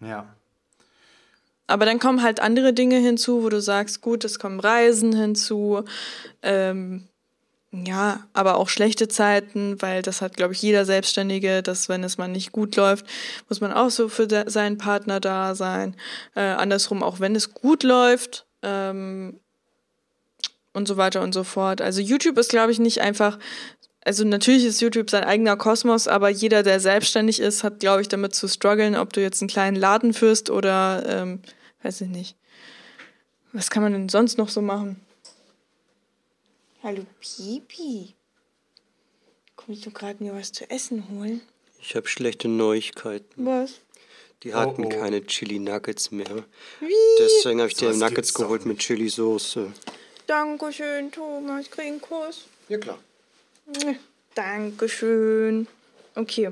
[0.00, 0.34] Ja.
[1.66, 5.84] Aber dann kommen halt andere Dinge hinzu, wo du sagst, gut, es kommen Reisen hinzu,
[6.42, 7.08] ähm,
[7.70, 12.18] ja, aber auch schlechte Zeiten, weil das hat, glaube ich, jeder Selbstständige, dass wenn es
[12.18, 13.06] mal nicht gut läuft,
[13.48, 15.96] muss man auch so für seinen Partner da sein.
[16.34, 19.40] Äh, andersrum, auch wenn es gut läuft, ähm,
[20.72, 21.80] und so weiter und so fort.
[21.80, 23.38] Also YouTube ist, glaube ich, nicht einfach.
[24.04, 28.08] Also natürlich ist YouTube sein eigener Kosmos, aber jeder, der selbstständig ist, hat, glaube ich,
[28.08, 31.40] damit zu strugglen, ob du jetzt einen kleinen Laden führst oder, ähm,
[31.82, 32.36] weiß ich nicht.
[33.52, 35.00] Was kann man denn sonst noch so machen?
[36.82, 38.14] Hallo Pipi.
[39.54, 41.40] Kommst du gerade mir was zu essen holen?
[41.80, 43.46] Ich habe schlechte Neuigkeiten.
[43.46, 43.74] Was?
[44.42, 44.98] Die hatten Oh, oh.
[44.98, 46.44] keine Chili Nuggets mehr.
[46.80, 46.92] Wie?
[47.20, 49.72] Deswegen habe ich dir Was Nuggets geholt mit Chili Soße.
[50.26, 51.66] Dankeschön, Thomas.
[51.66, 52.46] Ich krieg einen Kuss.
[52.68, 52.98] Ja klar.
[54.34, 55.66] Dankeschön.
[56.14, 56.50] Okay.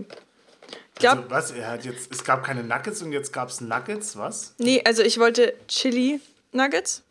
[0.95, 1.51] Ich glaube, Also, was?
[1.53, 4.55] Er hat jetzt, es gab keine Nuggets und jetzt gab es Nuggets, was?
[4.59, 6.21] nee, also ich wollte Chili
[6.53, 7.03] Nuggets.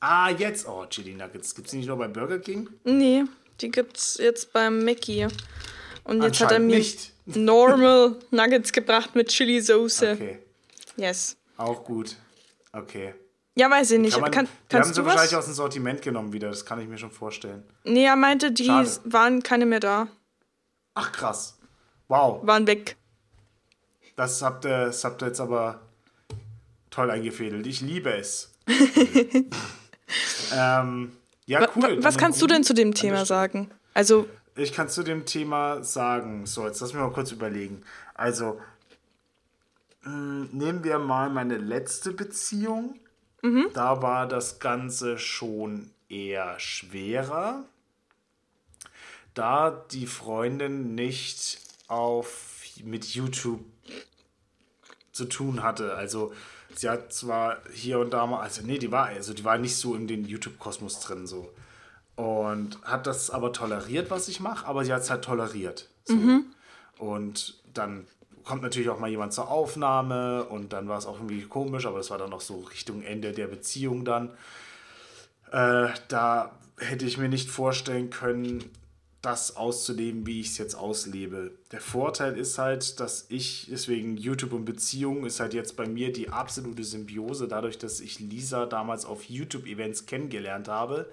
[0.00, 0.66] Ah, jetzt.
[0.66, 1.54] Oh, Chili Nuggets.
[1.54, 2.68] Gibt es nicht nur bei Burger King?
[2.84, 3.24] Nee,
[3.60, 5.26] die gibt's jetzt beim Mackie.
[6.04, 7.12] Und jetzt hat er mir nicht.
[7.26, 10.12] Normal Nuggets gebracht mit Chili Soße.
[10.12, 10.38] Okay,
[10.96, 11.36] Yes.
[11.56, 12.16] auch gut.
[12.72, 13.14] Okay.
[13.56, 14.12] Ja, weiß ich nicht.
[14.14, 15.38] Kann man, Kann, die haben sie wahrscheinlich was?
[15.40, 17.64] aus dem Sortiment genommen wieder, das kann ich mir schon vorstellen.
[17.84, 18.88] Nee, er meinte, die Schade.
[19.04, 20.06] waren keine mehr da.
[20.94, 21.58] Ach krass.
[22.08, 22.46] Wow.
[22.46, 22.96] Waren weg.
[24.16, 25.80] Das habt ihr, das habt ihr jetzt aber
[26.90, 27.66] toll eingefädelt.
[27.66, 28.52] Ich liebe es.
[30.54, 31.12] ähm,
[31.46, 32.02] ja, cool.
[32.02, 33.70] was einen kannst du denn zu dem Thema sagen?
[33.94, 34.26] Also,
[34.56, 36.46] Ich kann zu dem Thema sagen.
[36.46, 37.82] So, jetzt lass mich mal kurz überlegen.
[38.14, 38.60] Also,
[40.02, 42.98] mh, nehmen wir mal meine letzte Beziehung.
[43.72, 47.64] Da war das Ganze schon eher schwerer,
[49.34, 53.64] da die Freundin nicht auf mit YouTube
[55.12, 55.94] zu tun hatte.
[55.94, 56.32] Also
[56.74, 59.76] sie hat zwar hier und da mal, also nee, die war, also die war nicht
[59.76, 61.52] so in den YouTube-Kosmos drin so.
[62.16, 65.88] Und hat das aber toleriert, was ich mache, aber sie hat es halt toleriert.
[66.04, 66.14] So.
[66.98, 68.06] Und dann
[68.44, 71.98] kommt natürlich auch mal jemand zur Aufnahme und dann war es auch irgendwie komisch, aber
[71.98, 74.30] das war dann auch so Richtung Ende der Beziehung dann.
[75.50, 78.64] Äh, da hätte ich mir nicht vorstellen können,
[79.22, 81.52] das auszuleben, wie ich es jetzt auslebe.
[81.72, 86.10] Der Vorteil ist halt, dass ich, deswegen YouTube und Beziehung ist halt jetzt bei mir
[86.10, 91.06] die absolute Symbiose, dadurch, dass ich Lisa damals auf YouTube-Events kennengelernt habe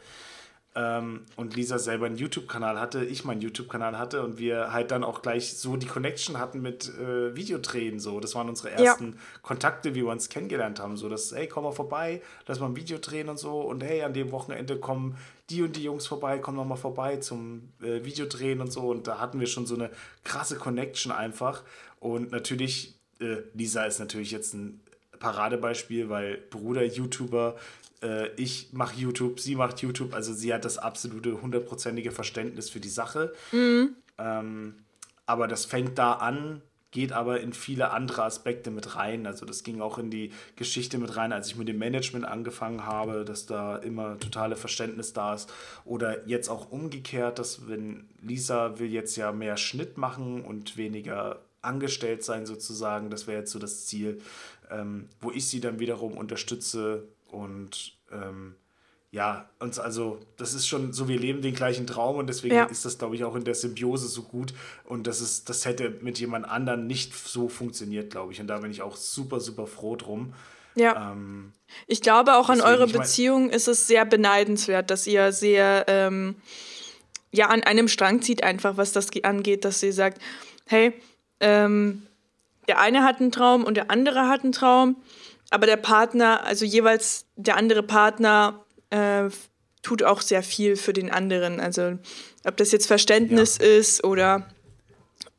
[0.78, 5.04] ähm, und Lisa selber einen YouTube-Kanal hatte, ich meinen YouTube-Kanal hatte und wir halt dann
[5.04, 8.00] auch gleich so die Connection hatten mit äh, Videodrehen.
[8.00, 8.20] So.
[8.20, 8.76] Das waren unsere Ja.
[8.92, 10.96] ersten Kontakte, wie wir uns kennengelernt haben.
[10.96, 13.60] So, dass, hey, komm mal vorbei, lass mal ein Video drehen und so.
[13.62, 15.18] Und hey, an dem Wochenende kommen
[15.50, 18.82] die und die Jungs vorbei, kommen noch mal vorbei zum äh, Videodrehen und so.
[18.82, 19.90] Und da hatten wir schon so eine
[20.24, 21.64] krasse Connection einfach.
[22.00, 24.80] Und natürlich, äh, Lisa ist natürlich jetzt ein
[25.18, 27.56] Paradebeispiel, weil Bruder YouTuber,
[28.36, 32.90] ich mache YouTube, sie macht YouTube, also sie hat das absolute hundertprozentige Verständnis für die
[32.90, 33.34] Sache.
[34.18, 34.76] Ähm,
[35.26, 39.28] aber das fängt da an, geht aber in viele andere Aspekte mit rein.
[39.28, 42.86] Also das ging auch in die Geschichte mit rein, als ich mit dem Management angefangen
[42.86, 45.52] habe, dass da immer totale Verständnis da ist.
[45.86, 51.42] Oder jetzt auch umgekehrt, dass wenn Lisa will jetzt ja mehr Schnitt machen und weniger
[51.62, 54.22] angestellt sein sozusagen, das wäre jetzt so das Ziel,
[54.72, 58.56] ähm, wo ich sie dann wiederum unterstütze und ähm,
[59.12, 62.66] ja, uns also, das ist schon so, wir leben den gleichen Traum und deswegen Ja.
[62.66, 64.54] ist das, glaube ich, auch in der Symbiose so gut
[64.84, 68.42] und das ist, das hätte mit jemand anderem nicht so funktioniert, glaube ich.
[68.42, 70.34] Und da bin ich auch super, super froh drum.
[70.76, 71.12] ja.
[71.12, 71.54] Ähm,
[71.88, 76.36] Ich glaube, auch an eure Beziehung ist es sehr beneidenswert, dass ihr sehr ähm,
[77.32, 80.22] ja, an einem Strang zieht, einfach was das ge- angeht, dass sie sagt,
[80.66, 80.94] hey,
[81.40, 82.04] ähm,
[82.68, 84.98] der eine hat einen Traum und der andere hat einen Traum,
[85.50, 89.30] aber der Partner, also jeweils der andere Partner, äh,
[89.84, 91.60] tut auch sehr viel für den anderen.
[91.60, 91.98] Also
[92.46, 94.48] ob das jetzt Verständnis ist oder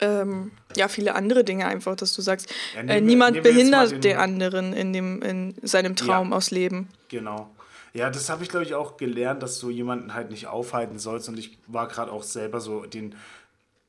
[0.01, 4.01] ähm, ja, viele andere Dinge einfach, dass du sagst, Ja, äh, nehmen niemand behindert den-
[4.01, 6.37] den anderen in, dem, in seinem Traum Ja.
[6.37, 6.89] ausleben.
[7.09, 7.51] Genau.
[7.95, 11.29] Ja, das habe ich, glaube ich, auch gelernt, dass du jemanden halt nicht aufhalten sollst.
[11.29, 13.15] Und ich war gerade auch selber so den,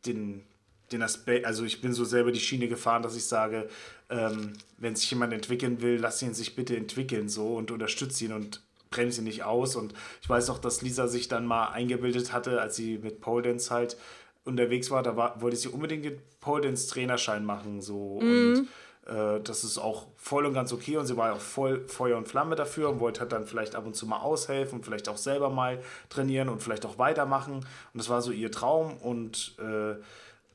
[0.06, 0.44] den,
[0.92, 3.70] den Aspekt, also ich bin so selber die Schiene gefahren, dass ich sage,
[4.10, 8.34] ähm, wenn sich jemand entwickeln will, lass ihn sich bitte entwickeln so und unterstütze ihn
[8.34, 9.76] und bremse ihn nicht aus.
[9.76, 13.44] Und ich weiß auch, dass Lisa sich dann mal eingebildet hatte, als sie mit Pole
[13.44, 13.98] Dance halt
[14.46, 18.18] unterwegs war, da war, wollte sie unbedingt den Pole Dance Trainerschein machen so.
[18.18, 18.68] Und
[19.10, 20.98] äh, das ist auch voll und ganz okay.
[20.98, 23.86] Und sie war auch voll Feuer und Flamme dafür und wollte halt dann vielleicht ab
[23.86, 25.80] und zu mal aushelfen und vielleicht auch selber mal
[26.10, 27.56] trainieren und vielleicht auch weitermachen.
[27.56, 28.98] Und das war so ihr Traum.
[28.98, 29.96] Und äh,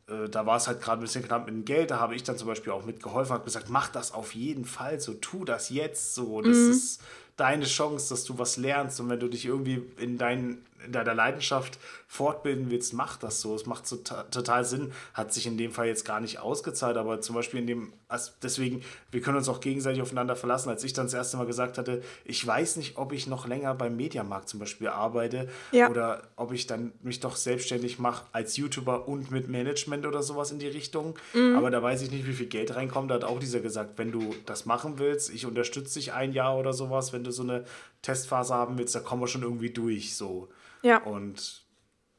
[0.08, 2.22] äh, da war es halt gerade ein bisschen knapp mit dem Geld, da habe ich
[2.22, 5.70] dann zum Beispiel auch mitgeholfen, habe gesagt, mach das auf jeden Fall so, tu das
[5.70, 7.00] jetzt so, das ist
[7.36, 9.00] deine Chance, dass du was lernst.
[9.00, 13.54] Und wenn du dich irgendwie in, dein, in deiner Leidenschaft fortbilden willst, mach das so.
[13.54, 14.92] Es macht so total Sinn.
[15.14, 18.32] Hat sich in dem Fall jetzt gar nicht ausgezahlt, aber zum Beispiel in dem, also
[18.42, 20.68] deswegen, wir können uns auch gegenseitig aufeinander verlassen.
[20.68, 23.74] Als ich dann das erste Mal gesagt hatte, ich weiß nicht, ob ich noch länger
[23.74, 25.90] beim Mediamarkt zum Beispiel arbeite ja.
[25.90, 30.50] oder ob ich dann mich doch selbstständig mache als YouTuber und mit Management oder sowas
[30.50, 31.18] in die Richtung.
[31.32, 31.56] Mhm.
[31.56, 33.10] Aber da weiß ich nicht, wie viel Geld reinkommt.
[33.10, 36.56] Da hat auch dieser gesagt, wenn du das machen willst, ich unterstütze dich ein Jahr
[36.56, 37.64] oder sowas, wenn du so eine
[38.02, 40.14] Testphase haben willst, da kommen wir schon irgendwie durch.
[40.14, 40.48] So.
[40.84, 40.98] Ja.
[40.98, 41.64] Und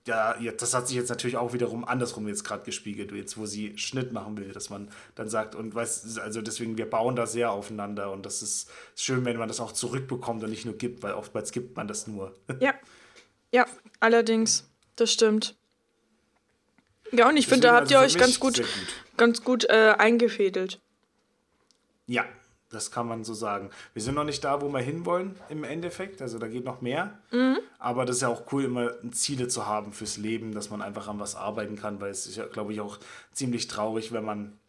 [0.07, 3.77] ja, das hat sich jetzt natürlich auch wiederum andersrum jetzt gerade gespiegelt, jetzt wo sie
[3.77, 7.51] Schnitt machen will, dass man dann sagt, und weiß, also deswegen, wir bauen da sehr
[7.51, 11.13] aufeinander und das ist schön, wenn man das auch zurückbekommt und nicht nur gibt, weil
[11.13, 12.35] oftmals gibt man das nur.
[12.59, 12.73] Ja,
[13.51, 13.65] ja,
[13.99, 15.55] allerdings, das stimmt.
[17.11, 18.67] Ja, und ich finde, da habt ihr also euch ganz gut, gut,
[19.17, 20.79] ganz gut äh, eingefädelt.
[22.07, 22.25] Ja,
[22.75, 23.69] das kann man so sagen.
[23.93, 26.21] Wir sind noch nicht da, wo wir hinwollen im Endeffekt.
[26.21, 27.17] Also da geht noch mehr.
[27.31, 27.57] Mhm.
[27.79, 31.07] Aber das ist ja auch cool, immer Ziele zu haben fürs Leben, dass man einfach
[31.07, 32.99] an was arbeiten kann, weil es ist ja, glaube ich, auch
[33.31, 34.59] ziemlich traurig, wenn man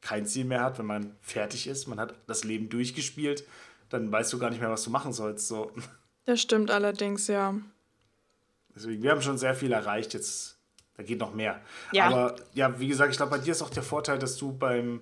[0.00, 1.88] kein Ziel mehr hat, wenn man fertig ist.
[1.88, 3.44] Man hat das Leben durchgespielt,
[3.88, 5.48] dann weißt du gar nicht mehr, was du machen sollst.
[5.48, 5.72] So.
[6.26, 7.54] Das stimmt allerdings, ja.
[8.74, 10.14] Deswegen, wir haben schon sehr viel erreicht.
[10.14, 10.58] Jetzt,
[10.96, 11.60] da geht noch mehr.
[11.92, 12.06] Ja.
[12.06, 15.00] Aber ja, wie gesagt, ich glaube, bei dir ist auch der Vorteil, dass du beim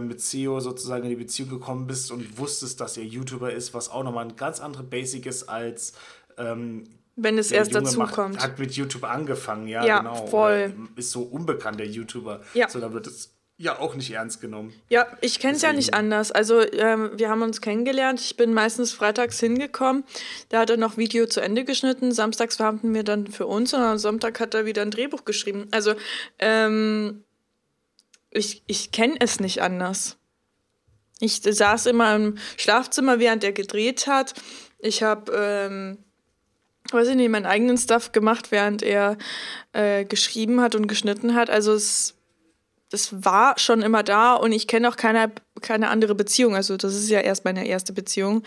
[0.00, 3.88] mit CEO sozusagen in die Beziehung gekommen bist und wusstest, dass er YouTuber ist, was
[3.88, 5.92] auch nochmal ein ganz andere Basic ist als
[6.38, 6.84] ähm,
[7.16, 8.42] wenn es erst dazu macht, kommt.
[8.42, 10.26] Hat mit YouTube angefangen, ja, ja genau.
[10.26, 10.74] Voll.
[10.76, 12.42] Oder ist so unbekannt, der YouTuber.
[12.52, 12.68] Ja.
[12.68, 14.74] So, da wird es ja auch nicht ernst genommen.
[14.90, 16.30] Ja, ich kenne es ja nicht anders.
[16.30, 18.20] Also ähm, wir haben uns kennengelernt.
[18.20, 20.04] Ich bin meistens freitags hingekommen.
[20.50, 22.12] Da hat er noch Video zu Ende geschnitten.
[22.12, 25.68] Samstags hatten wir dann für uns und am Sonntag hat er wieder ein Drehbuch geschrieben.
[25.70, 25.94] Also
[26.38, 27.24] ähm,
[28.36, 30.16] ich, ich kenne es nicht anders.
[31.20, 34.34] Ich saß immer im Schlafzimmer, während er gedreht hat.
[34.78, 35.98] Ich habe, ähm,
[36.90, 39.16] weiß ich nicht, meinen eigenen Stuff gemacht, während er
[39.72, 41.48] äh, geschrieben hat und geschnitten hat.
[41.48, 42.14] Also es,
[42.92, 45.32] es war schon immer da und ich kenne auch keine,
[45.62, 46.54] keine andere Beziehung.
[46.54, 48.42] Also das ist ja erst meine erste Beziehung.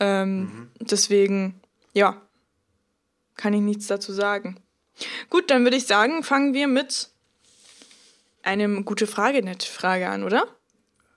[0.00, 0.70] Ähm, mhm.
[0.80, 1.60] Deswegen,
[1.92, 2.20] ja,
[3.36, 4.56] kann ich nichts dazu sagen.
[5.30, 7.11] Gut, dann würde ich sagen, fangen wir mit
[8.42, 10.46] einem gute Frage net Frage an, oder?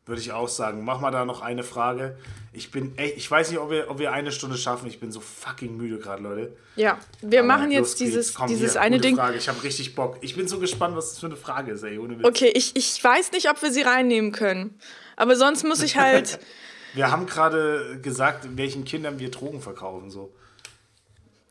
[0.05, 0.85] Würde ich auch sagen.
[0.85, 2.15] Mach mal da noch eine Frage.
[2.53, 4.87] Ich bin, ey, ich weiß nicht, ob wir, ob wir eine Stunde schaffen.
[4.87, 6.55] Ich bin so fucking müde gerade, Leute.
[6.75, 9.15] Ja, wir Aber machen jetzt dieses, Komm, dieses hier, eine Ding.
[9.15, 9.37] Frage.
[9.37, 10.17] Ich habe richtig Bock.
[10.21, 11.99] Ich bin so gespannt, was das für eine Frage ist, ey.
[12.23, 14.79] Okay, ich, ich weiß nicht, ob wir sie reinnehmen können.
[15.15, 16.39] Aber sonst muss ich halt.
[16.93, 20.31] wir haben gerade gesagt, welchen Kindern wir Drogen verkaufen, so.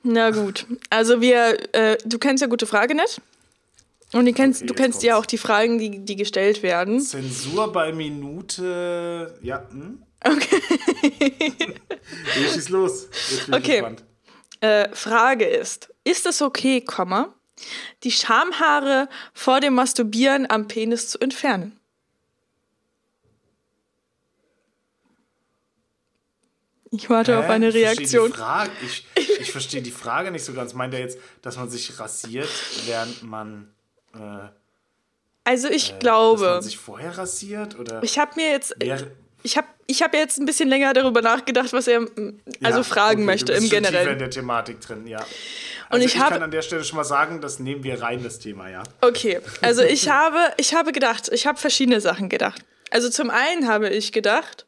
[0.04, 0.66] Na gut.
[0.90, 3.20] Also wir, äh, du kennst ja gute Frage nicht.
[4.14, 7.00] Und kennst, okay, du kennst ja auch die Fragen, die, die gestellt werden.
[7.00, 9.36] Zensur bei Minute.
[9.42, 9.66] Ja.
[9.70, 10.02] Hm?
[10.24, 10.62] Okay.
[12.34, 13.08] Hier schieß los.
[13.30, 13.96] Jetzt bin okay.
[14.60, 17.34] Äh, Frage ist: Ist es okay, Komma,
[18.04, 21.80] die Schamhaare vor dem Masturbieren am Penis zu entfernen?
[26.92, 27.38] Ich warte Hä?
[27.38, 28.32] auf eine Reaktion.
[28.80, 30.72] Ich, ich, ich verstehe die Frage nicht so ganz.
[30.72, 32.48] Meint er jetzt, dass man sich rasiert,
[32.86, 33.73] während man
[34.14, 34.48] äh,
[35.44, 36.44] also ich äh, glaube.
[36.44, 38.02] Dass man sich vorher rasiert oder?
[38.02, 38.74] Ich habe mir jetzt.
[39.42, 42.06] Ich habe ich hab jetzt ein bisschen länger darüber nachgedacht, was er
[42.62, 44.14] also ja, fragen okay, möchte im Generellen.
[44.14, 45.18] in der Thematik drin, ja.
[45.18, 45.28] Also
[45.90, 48.22] und ich, ich hab, kann an der Stelle schon mal sagen, das nehmen wir rein,
[48.22, 48.82] das Thema, ja.
[49.02, 52.64] Okay, also ich habe, ich habe gedacht, ich habe verschiedene Sachen gedacht.
[52.90, 54.64] Also zum einen habe ich gedacht,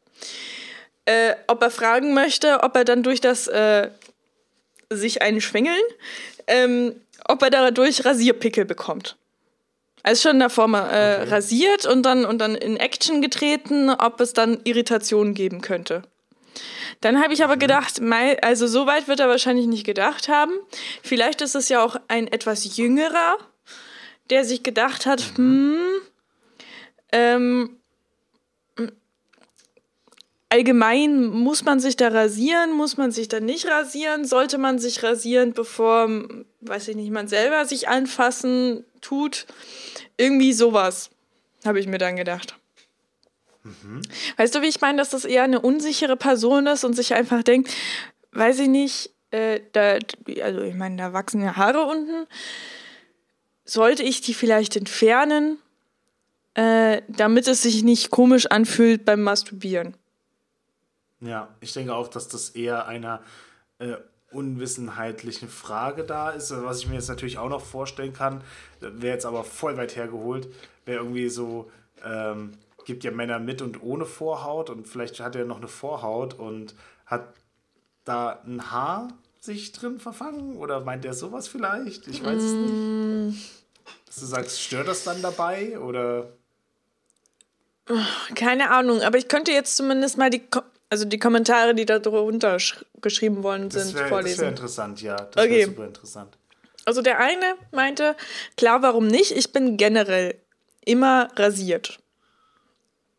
[1.05, 3.89] äh, ob er fragen möchte, ob er dann durch das äh,
[4.89, 5.81] sich einschwängeln,
[6.45, 6.93] ähm,
[7.25, 9.17] ob er dadurch Rasierpickel bekommt.
[10.09, 11.29] Ist schon davor mal äh, okay.
[11.29, 16.03] rasiert und dann, und dann in Action getreten, ob es dann Irritationen geben könnte.
[17.01, 17.59] Dann habe ich aber mhm.
[17.59, 18.01] gedacht,
[18.41, 20.53] also so weit wird er wahrscheinlich nicht gedacht haben.
[21.03, 23.37] Vielleicht ist es ja auch ein etwas jüngerer,
[24.29, 25.77] der sich gedacht hat, mhm.
[25.77, 26.01] hm,
[27.11, 27.76] ähm,
[30.49, 35.03] allgemein muss man sich da rasieren, muss man sich da nicht rasieren, sollte man sich
[35.03, 36.09] rasieren, bevor,
[36.61, 39.45] weiß ich nicht, man selber sich anfassen tut.
[40.17, 41.09] Irgendwie sowas,
[41.65, 42.55] habe ich mir dann gedacht.
[43.63, 44.01] Mhm.
[44.37, 47.43] Weißt du, wie ich meine, dass das eher eine unsichere Person ist und sich einfach
[47.43, 47.69] denkt,
[48.31, 49.97] weiß ich nicht, äh, da,
[50.41, 52.27] also ich meine, da wachsen ja Haare unten.
[53.65, 55.57] Sollte ich die vielleicht entfernen,
[56.53, 59.97] äh, damit es sich nicht komisch anfühlt beim Masturbieren?
[61.21, 63.21] Ja, ich denke auch, dass das eher einer
[63.79, 63.95] äh,
[64.31, 66.51] unwissenheitlichen Frage da ist.
[66.51, 68.41] Was ich mir jetzt natürlich auch noch vorstellen kann,
[68.79, 70.47] wäre jetzt aber voll weit hergeholt,
[70.85, 71.71] wäre irgendwie so,
[72.03, 72.53] ähm,
[72.85, 76.75] gibt ja Männer mit und ohne Vorhaut und vielleicht hat er noch eine Vorhaut und
[77.05, 77.33] hat
[78.05, 79.09] da ein Haar
[79.39, 80.57] sich drin verfangen?
[80.57, 82.07] Oder meint er sowas vielleicht?
[82.07, 83.51] Ich weiß es nicht.
[84.05, 85.79] Dass du sagst, stört das dann dabei?
[85.79, 86.29] Oder.
[88.35, 90.43] Keine Ahnung, aber ich könnte jetzt zumindest mal die,
[90.89, 92.57] also die Kommentare, die da drunter
[93.01, 94.41] geschrieben worden sind, Das wäre vorlesen.
[94.41, 95.15] wär interessant, ja.
[95.15, 95.57] Das Okay.
[95.59, 96.37] wäre super interessant.
[96.85, 98.15] Also der eine meinte,
[98.55, 99.31] klar, warum nicht?
[99.31, 100.35] Ich bin generell
[100.85, 101.99] immer rasiert.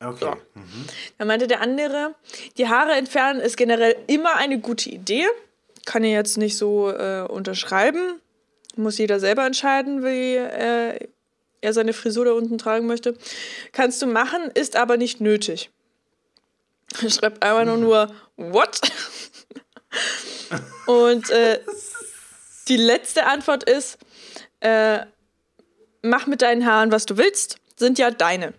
[0.02, 0.24] Okay.
[0.26, 0.36] Ja.
[1.18, 2.14] Dann meinte der andere,
[2.56, 5.26] die Haare entfernen ist generell immer eine gute Idee.
[5.84, 8.20] Kann ich jetzt nicht so äh, unterschreiben.
[8.76, 11.08] Muss jeder selber entscheiden, wie äh,
[11.60, 13.16] er seine Frisur da unten tragen möchte.
[13.72, 15.70] Kannst du machen, ist aber nicht nötig.
[17.02, 18.80] Er schreibt einfach nur nur, what?
[20.86, 21.60] Und äh,
[22.68, 23.98] die letzte Antwort ist,
[24.60, 25.00] äh,
[26.02, 28.54] mach mit deinen Haaren, was du willst, sind ja deine.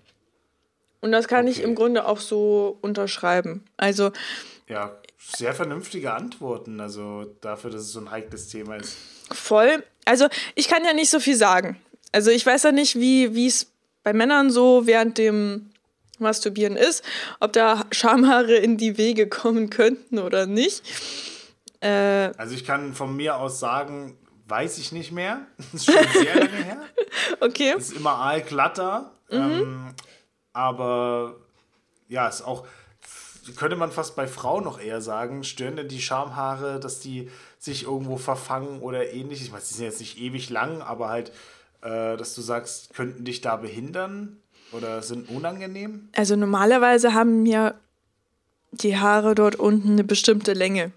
[1.01, 1.67] Und das kann ich Okay.
[1.67, 3.65] im Grunde auch so unterschreiben.
[3.77, 4.11] Also,
[4.67, 6.80] Ja, sehr vernünftige Antworten.
[6.80, 8.95] Also dafür, dass es so ein heikles Thema ist.
[9.32, 9.84] voll.
[10.05, 11.80] Also, ich kann ja nicht so viel sagen.
[12.11, 13.67] Also, ich weiß ja nicht, wie es
[14.03, 15.68] bei Männern so während dem
[16.20, 17.03] Masturbieren ist,
[17.39, 20.84] ob da Schamhaare in die Wege kommen könnten oder nicht.
[21.82, 24.17] Äh, Also ich kann von mir aus sagen,
[24.47, 25.41] weiß ich nicht mehr.
[25.72, 26.82] Das ist schon sehr lange her.
[27.39, 27.74] okay.
[27.78, 29.11] ist immer aalglatter.
[29.32, 29.93] Ähm,
[30.53, 31.36] aber
[32.07, 32.65] ja, ist auch,
[33.55, 37.84] könnte man fast bei Frauen noch eher sagen, stören denn die Schamhaare, dass die sich
[37.84, 39.41] irgendwo verfangen oder ähnlich?
[39.41, 41.32] Ich meine, die sind jetzt nicht ewig lang, aber halt,
[41.82, 44.38] äh, dass du sagst, könnten dich da behindern
[44.72, 46.09] oder sind unangenehm?
[46.15, 47.74] Also, normalerweise haben ja
[48.72, 50.91] die Haare dort unten eine bestimmte Länge.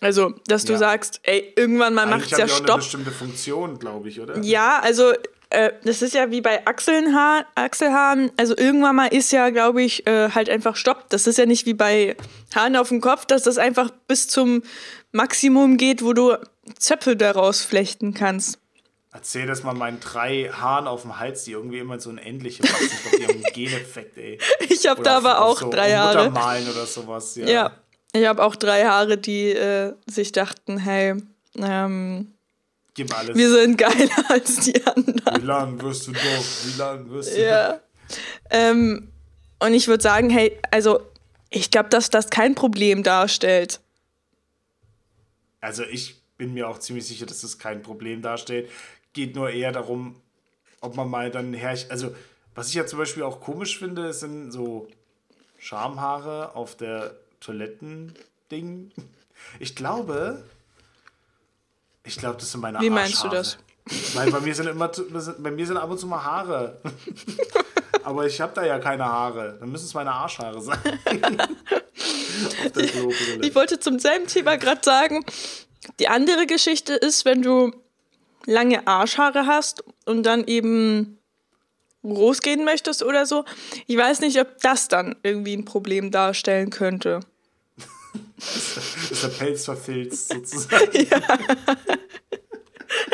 [0.00, 0.78] Also, dass du Ja.
[0.78, 2.76] sagst, ey, irgendwann mal macht es ja die auch eine Stopp.
[2.80, 4.38] bestimmte Funktion, glaube ich, oder?
[4.42, 5.12] Ja, also
[5.50, 8.30] äh, das ist ja wie bei Achselnhaar, Achselhaaren.
[8.36, 11.08] Also irgendwann mal ist ja, glaube ich, äh, halt einfach Stopp.
[11.08, 12.16] Das ist ja nicht wie bei
[12.54, 14.62] Haaren auf dem Kopf, dass das einfach bis zum
[15.12, 16.36] Maximum geht, wo du
[16.78, 18.58] Zöpfe daraus flechten kannst.
[19.16, 22.62] Erzähl das mal meinen drei Haaren auf dem Hals, die irgendwie immer so ein ähnliche
[22.64, 22.84] wachsen.
[22.84, 24.38] Ich glaube, die haben einen Geneffekt, ey.
[24.68, 26.28] Ich habe da aber auch so drei Haare.
[26.28, 27.34] Muttermalen oder sowas.
[27.36, 27.46] Ja.
[27.46, 27.72] Ja,
[28.12, 31.14] ich habe auch drei Haare, die äh, sich dachten, hey,
[31.56, 32.34] ähm,
[32.92, 33.34] Gib alles.
[33.34, 35.42] wir sind geiler als die anderen.
[35.42, 36.20] Wie lang wirst du noch?
[36.20, 37.80] Wie lang wirst du Ja.
[38.50, 39.10] Ähm,
[39.60, 41.00] und ich würde sagen, hey, also
[41.48, 43.80] ich glaube, dass das kein Problem darstellt.
[45.62, 48.70] Also ich bin mir auch ziemlich sicher, dass das kein Problem darstellt.
[49.16, 50.14] Geht nur eher darum,
[50.82, 51.74] ob man mal dann her...
[51.88, 52.14] Also
[52.54, 54.88] was ich ja zum Beispiel auch komisch finde, sind so
[55.58, 58.92] Schamhaare auf der Toilettending.
[59.58, 60.44] Ich glaube...
[62.04, 63.56] Ich glaube, das sind meine Wie meinst du das?
[64.12, 64.88] Weil bei mir sind immer
[65.38, 66.78] bei mir sind ab und zu mal Haare.
[68.04, 69.56] Aber ich habe da ja keine Haare.
[69.58, 70.78] Dann müssen es meine Arschhaare sein.
[73.40, 75.24] Ich wollte zum selben Thema gerade sagen,
[75.98, 77.72] die andere Geschichte ist, wenn du
[78.46, 81.18] lange Arschhaare hast und dann eben
[82.02, 83.44] großgehen möchtest oder so.
[83.86, 87.20] Ich weiß nicht, ob das dann irgendwie ein Problem darstellen könnte.
[88.38, 91.06] ist der Pelz verfilzt sozusagen.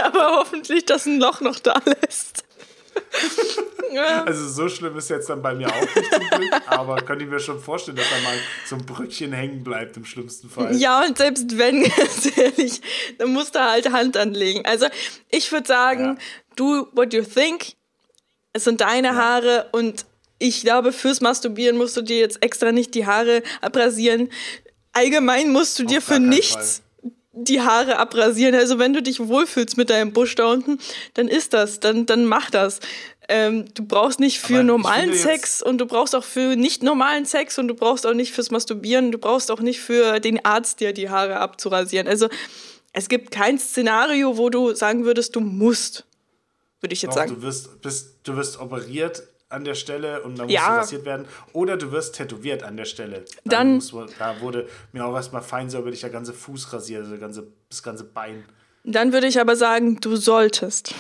[0.02, 2.44] Aber hoffentlich, dass ein Loch noch da lässt.
[3.92, 4.24] ja.
[4.24, 7.30] Also so schlimm ist jetzt dann bei mir auch nicht zum Glück, aber könnte ich
[7.30, 8.36] mir schon vorstellen, dass da mal
[8.66, 10.74] so ein Brückchen hängen bleibt im schlimmsten Fall.
[10.76, 12.80] ja, und selbst wenn, ganz ehrlich,
[13.18, 14.64] dann musst du halt Hand anlegen.
[14.64, 14.86] Also
[15.30, 16.16] ich würde sagen, Ja.
[16.56, 17.74] do what you think.
[18.52, 20.04] Es sind deine Haare und
[20.38, 24.28] ich glaube, fürs Masturbieren musst du dir jetzt extra nicht die Haare abrasieren.
[24.92, 26.82] Allgemein musst du dir Auf für gar keinen nichts
[27.32, 28.54] die Haare abrasieren.
[28.54, 30.78] Also wenn du dich wohlfühlst mit deinem Busch da unten,
[31.14, 32.80] dann ist das, dann, dann mach das.
[33.28, 37.24] Ähm, du brauchst nicht für Aber normalen Sex und du brauchst auch für nicht normalen
[37.24, 40.80] Sex und du brauchst auch nicht fürs Masturbieren, du brauchst auch nicht für den Arzt
[40.80, 42.06] dir die Haare abzurasieren.
[42.08, 42.28] Also
[42.92, 46.04] es gibt kein Szenario, wo du sagen würdest, du musst,
[46.80, 47.34] würde ich jetzt Doch, sagen.
[47.36, 49.22] du, wirst, bist, du wirst operiert
[49.52, 50.60] an der Stelle und dann Ja.
[50.60, 51.26] musst du rasiert werden.
[51.52, 53.24] Oder du wirst tätowiert an der Stelle.
[53.44, 57.46] Dann- man, da wurde mir auch erstmal fein säuberlich der ganze Fuß rasiert, also ganze,
[57.70, 58.44] das ganze Bein.
[58.84, 60.94] Dann würde ich aber sagen, du solltest.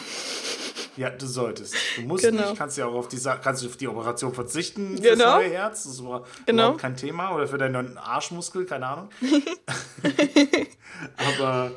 [0.96, 1.74] Ja, du solltest.
[1.96, 2.48] Du musst Genau.
[2.50, 5.36] nicht, kannst ja auch auf die, kannst du auf die Operation verzichten fürs Genau.
[5.36, 5.84] neue Herz.
[5.84, 6.62] Das über- Genau.
[6.64, 7.34] überhaupt kein Thema.
[7.34, 9.08] Oder für deinen Arschmuskel, keine Ahnung.
[11.38, 11.72] Aber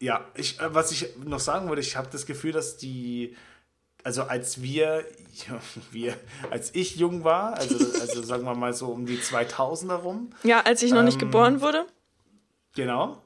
[0.00, 3.36] ja, ich, äh, was ich noch sagen wollte, ich habe das Gefühl, dass die,
[4.04, 5.04] also als wir,
[5.90, 6.14] wir,
[6.50, 10.60] als ich jung war, also, also sagen wir mal so um die 2000er rum, Ja,
[10.60, 11.86] als ich noch nicht Ähm, geboren wurde.
[12.74, 13.20] Genau.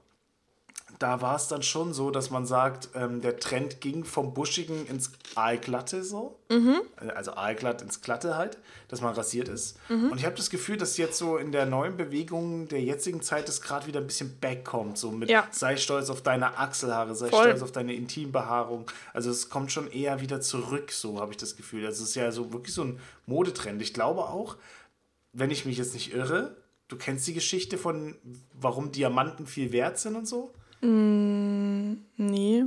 [1.04, 4.86] Da war es dann schon so, dass man sagt, ähm, der Trend ging vom Buschigen
[4.86, 6.38] ins Aalglatte so.
[6.48, 6.80] Mhm.
[7.14, 8.56] Also Aalglatt ins Glatte halt,
[8.88, 9.76] dass man rasiert ist.
[9.90, 10.12] Mhm.
[10.12, 13.50] Und ich habe das Gefühl, dass jetzt so in der neuen Bewegung der jetzigen Zeit
[13.50, 14.96] es gerade wieder ein bisschen backkommt.
[14.96, 15.46] So mit ja.
[15.50, 17.42] sei stolz auf deine Achselhaare, sei Voll.
[17.42, 18.90] stolz auf deine Intimbehaarung.
[19.12, 21.84] Also es kommt schon eher wieder zurück, so habe ich das Gefühl.
[21.84, 23.82] Also es ist ja so wirklich so ein Modetrend.
[23.82, 24.56] Ich glaube auch,
[25.34, 26.56] wenn ich mich jetzt nicht irre,
[26.88, 28.14] du kennst die Geschichte von,
[28.54, 30.50] warum Diamanten viel wert sind und so?
[30.84, 32.64] Mm, nee.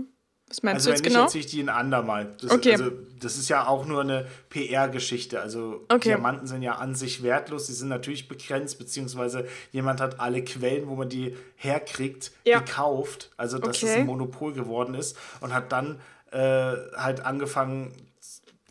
[0.49, 1.23] Was meinst also du jetzt wenn genau?
[1.25, 2.35] erzähle ich die ein andermal.
[2.41, 2.71] Das, okay.
[2.71, 5.41] Also, das ist ja auch nur eine PR-Geschichte.
[5.41, 6.09] Also okay.
[6.09, 7.67] Diamanten sind ja an sich wertlos.
[7.67, 12.59] Sie sind natürlich begrenzt, beziehungsweise jemand hat alle Quellen, wo man die herkriegt, ja.
[12.59, 13.31] gekauft.
[13.35, 13.87] Also dass okay.
[13.87, 15.99] es ein Monopol geworden ist und hat dann
[16.31, 16.39] äh,
[16.95, 17.91] halt angefangen,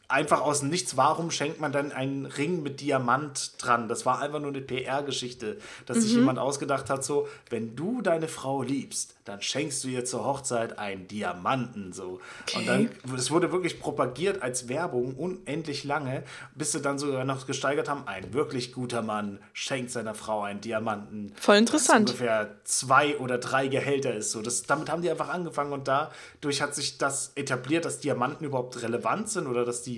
[0.08, 3.88] einfach aus nichts, warum schenkt man dann einen Ring mit Diamant dran?
[3.88, 6.02] Das war einfach nur eine PR-Geschichte, dass mhm.
[6.02, 10.24] sich jemand ausgedacht hat, so, wenn du deine Frau liebst, dann schenkst du ihr zur
[10.24, 12.20] Hochzeit einen Diamanten, so.
[12.42, 12.58] Okay.
[12.58, 16.22] Und dann, es wurde wirklich propagiert als Werbung unendlich lange,
[16.54, 20.60] bis sie dann sogar noch gesteigert haben, ein wirklich guter Mann schenkt seiner Frau einen
[20.60, 21.32] Diamanten.
[21.40, 22.10] Voll interessant.
[22.10, 24.42] Ungefähr zwei oder drei Gehälter ist, so.
[24.42, 28.80] Das, damit haben die einfach angefangen und dadurch hat sich das etabliert, dass Diamanten überhaupt
[28.80, 29.95] relevant sind oder dass die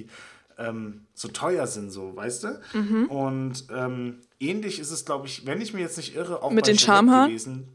[0.58, 2.60] ähm, so teuer sind, so, weißt du?
[2.74, 3.04] Mhm.
[3.06, 6.66] Und ähm, ähnlich ist es, glaube ich, wenn ich mir jetzt nicht irre, auch mit
[6.66, 7.68] den Schamhaaren gewesen.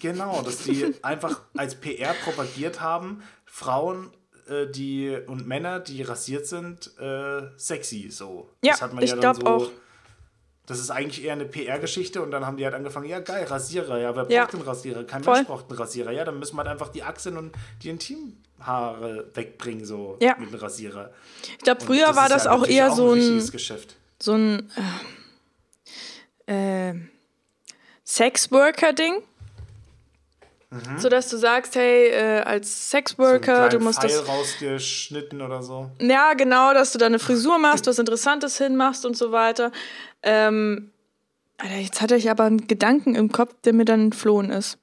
[0.00, 4.10] Genau, dass die einfach als PR propagiert haben, Frauen
[4.48, 8.48] äh, die und Männer, die rasiert sind, äh, sexy, so.
[8.62, 9.46] Ja, das hat man ich ja dann so.
[9.46, 9.70] Auch.
[10.66, 13.98] Das ist eigentlich eher eine PR-Geschichte und dann haben die halt angefangen, ja geil, Rasierer,
[13.98, 14.44] ja, wer ja.
[14.44, 15.04] braucht einen Rasierer?
[15.04, 15.34] Kein Voll.
[15.34, 17.52] Mensch braucht einen Rasierer, ja, dann müssen wir halt einfach die Achseln und
[17.82, 17.90] die
[18.62, 20.36] Intimhaare wegbringen, so ja.
[20.38, 21.10] mit einem Rasierer.
[21.42, 23.96] Ich glaube, früher das war das ja auch eher auch so ein, Geschäft.
[24.20, 24.70] so ein
[26.46, 26.94] äh, äh,
[28.04, 29.22] Sexworker-Ding.
[30.70, 30.98] Mhm.
[30.98, 34.26] So dass du sagst, hey, äh, als Sexworker, so du musst Pfeil das.
[34.26, 35.90] rausgeschnitten oder so.
[36.00, 39.70] Ja, genau, dass du da eine Frisur machst, was Interessantes hinmachst und so weiter.
[40.22, 40.92] Ähm,
[41.58, 44.78] Alter, jetzt hatte ich aber einen Gedanken im Kopf, der mir dann entflohen ist.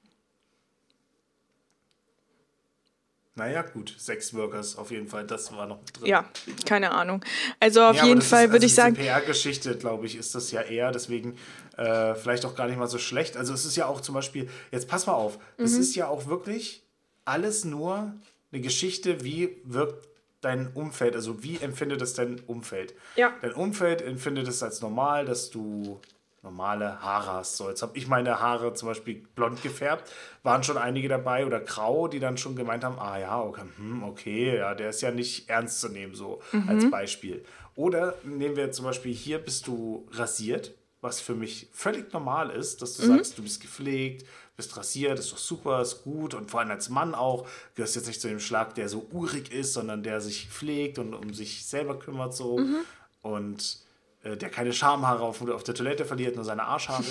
[3.40, 6.08] Naja, gut, Sexworkers auf jeden Fall, das war noch drin.
[6.08, 6.26] Ja,
[6.66, 7.24] keine Ahnung.
[7.58, 8.96] Also auf ja, jeden Fall würde also ich sagen.
[8.96, 11.38] PR-Geschichte, glaube ich, ist das ja eher, deswegen
[11.78, 13.38] äh, vielleicht auch gar nicht mal so schlecht.
[13.38, 15.80] Also es ist ja auch zum Beispiel, jetzt pass mal auf, es mhm.
[15.80, 16.82] ist ja auch wirklich
[17.24, 18.12] alles nur
[18.52, 20.06] eine Geschichte, wie wirkt
[20.42, 22.92] dein Umfeld, also wie empfindet es dein Umfeld?
[23.16, 23.32] Ja.
[23.40, 25.98] Dein Umfeld empfindet es als normal, dass du
[26.42, 27.56] normale Haare hast.
[27.56, 30.10] So, jetzt habe ich meine Haare zum Beispiel blond gefärbt,
[30.42, 34.02] waren schon einige dabei oder grau, die dann schon gemeint haben, ah ja, okay, hm,
[34.02, 36.68] okay, ja, der ist ja nicht ernst zu nehmen, so mhm.
[36.68, 37.44] als Beispiel.
[37.74, 42.82] Oder nehmen wir zum Beispiel, hier bist du rasiert, was für mich völlig normal ist,
[42.82, 43.16] dass du mhm.
[43.16, 44.26] sagst, du bist gepflegt,
[44.56, 48.06] bist rasiert, ist doch super, ist gut und vor allem als Mann auch, gehörst jetzt
[48.06, 51.64] nicht zu dem Schlag, der so urig ist, sondern der sich pflegt und um sich
[51.66, 52.76] selber kümmert so mhm.
[53.22, 53.78] und
[54.24, 57.04] der keine Schamhaare auf, auf der Toilette verliert, nur seine Arschhaare.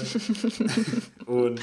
[1.26, 1.62] und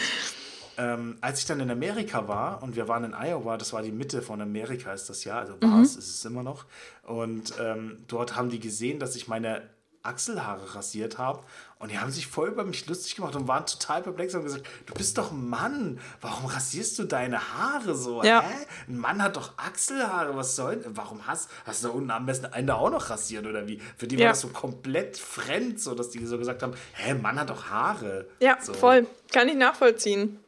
[0.78, 3.92] ähm, als ich dann in Amerika war und wir waren in Iowa, das war die
[3.92, 5.99] Mitte von Amerika, ist das ja, also war es, mhm.
[5.99, 6.66] ist es immer noch.
[7.05, 9.62] Und ähm, dort haben die gesehen, dass ich meine
[10.07, 11.42] Achselhaare rasiert habe.
[11.78, 14.66] Und die haben sich voll über mich lustig gemacht und waren total perplex und gesagt,
[14.86, 18.22] du bist doch ein Mann, warum rasierst du deine Haare so?
[18.22, 18.40] Ja.
[18.40, 18.66] Hä?
[18.88, 22.46] Ein Mann hat doch Achselhaare, was soll Warum hast, hast du da unten am besten
[22.46, 23.80] Ende auch noch rasiert oder wie?
[23.98, 24.22] Für die ja.
[24.22, 27.66] war das so komplett fremd, so dass die so gesagt haben, hä, Mann hat doch
[27.68, 28.26] Haare.
[28.40, 28.72] Ja, so.
[28.72, 29.07] voll.
[29.30, 30.38] Kann ich nachvollziehen.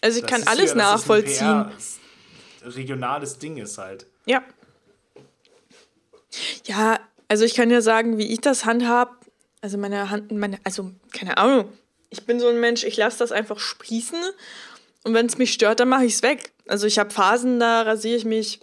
[0.00, 1.66] Also ich das kann alles ja, nachvollziehen.
[2.62, 4.06] regionales Ding ist halt.
[4.24, 4.42] Ja.
[6.64, 6.98] Ja,
[7.28, 9.26] also ich kann ja sagen, wie ich das handhab.
[9.60, 11.68] Also meine Hand, meine, also keine Ahnung.
[12.10, 14.18] Ich bin so ein Mensch, ich lasse das einfach sprießen.
[15.04, 16.52] Und wenn es mich stört, dann mache ich es weg.
[16.66, 18.60] Also ich habe Phasen, da rasiere ich mich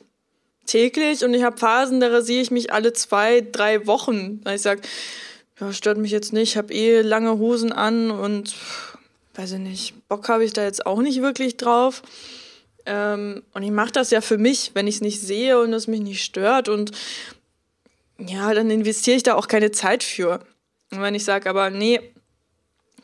[0.65, 4.41] täglich und ich habe Phasen, da rasiere ich mich alle zwei, drei Wochen.
[4.43, 4.81] Weil ich sage,
[5.59, 8.55] ja, stört mich jetzt nicht, ich habe eh lange Hosen an und
[9.35, 12.01] weiß ich nicht, Bock habe ich da jetzt auch nicht wirklich drauf.
[12.85, 15.87] Ähm, und ich mache das ja für mich, wenn ich es nicht sehe und es
[15.87, 16.69] mich nicht stört.
[16.69, 16.91] Und
[18.17, 20.39] ja, dann investiere ich da auch keine Zeit für.
[20.91, 22.13] Und wenn ich sage, aber nee,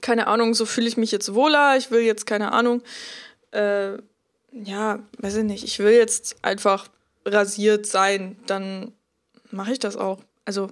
[0.01, 2.82] keine Ahnung, so fühle ich mich jetzt wohler, ich will jetzt, keine Ahnung,
[3.51, 3.93] äh,
[4.51, 6.88] ja, weiß ich nicht, ich will jetzt einfach
[7.26, 8.93] rasiert sein, dann
[9.51, 10.20] mache ich das auch.
[10.45, 10.70] Also,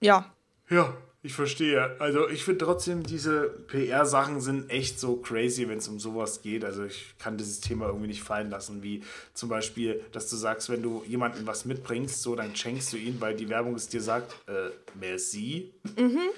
[0.00, 0.32] ja.
[0.68, 2.00] Ja, ich verstehe.
[2.00, 6.64] Also ich finde trotzdem, diese PR-Sachen sind echt so crazy, wenn es um sowas geht.
[6.64, 9.02] Also ich kann dieses Thema irgendwie nicht fallen lassen, wie
[9.34, 13.20] zum Beispiel, dass du sagst, wenn du jemandem was mitbringst, so dann schenkst du ihn,
[13.20, 15.74] weil die Werbung es dir sagt, äh, merci.
[15.96, 16.30] Mhm.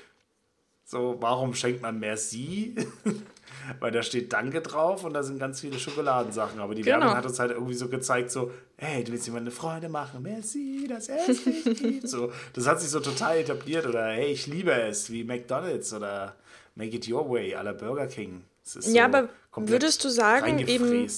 [0.84, 2.74] So, warum schenkt man Merci?
[3.80, 6.60] Weil da steht Danke drauf und da sind ganz viele Schokoladensachen.
[6.60, 7.00] Aber die Genau.
[7.00, 10.22] Werbung hat uns halt irgendwie so gezeigt, so, hey, du willst jemand eine Freude machen,
[10.22, 12.08] merci, dass er es gibt.
[12.08, 13.86] So, das hat sich so total etabliert.
[13.86, 16.34] Oder hey, ich liebe es, wie McDonalds oder
[16.74, 18.42] Make it your way, la Burger King.
[18.64, 21.08] Es ist Ja, so aber würdest du sagen, eben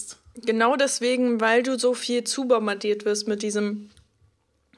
[0.45, 3.91] genau deswegen, weil du so viel zubombardiert wirst mit diesem.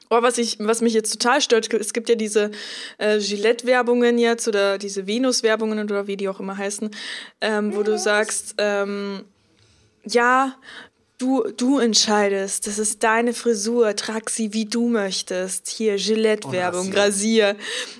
[0.09, 2.51] Oh, was, ich, was mich jetzt total stört, es gibt ja diese
[2.97, 6.91] äh, Gillette-Werbungen jetzt oder diese Venus-Werbungen oder wie die auch immer heißen,
[7.41, 9.25] ähm, wo du sagst, ähm,
[10.05, 10.55] ja,
[11.17, 15.67] du, du entscheidest, das ist deine Frisur, trag sie wie du möchtest.
[15.67, 17.55] Hier, Gillette-Werbung, Und rasier.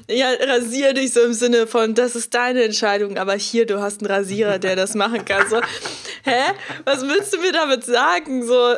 [0.10, 4.02] Ja, rasier dich so im Sinne von, das ist deine Entscheidung, aber hier, du hast
[4.02, 5.50] einen Rasierer, der das machen kann.
[5.50, 5.60] So,
[6.24, 6.54] hä?
[6.86, 8.46] Was willst du mir damit sagen?
[8.46, 8.76] So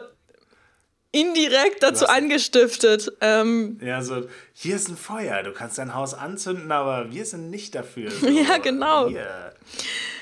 [1.11, 3.11] indirekt dazu hast- angestiftet.
[3.21, 7.49] Ähm, Ja, so, hier ist ein Feuer, du kannst dein Haus anzünden, aber wir sind
[7.49, 8.11] nicht dafür.
[8.21, 9.07] So, Ja, genau.
[9.09, 9.53] Hier.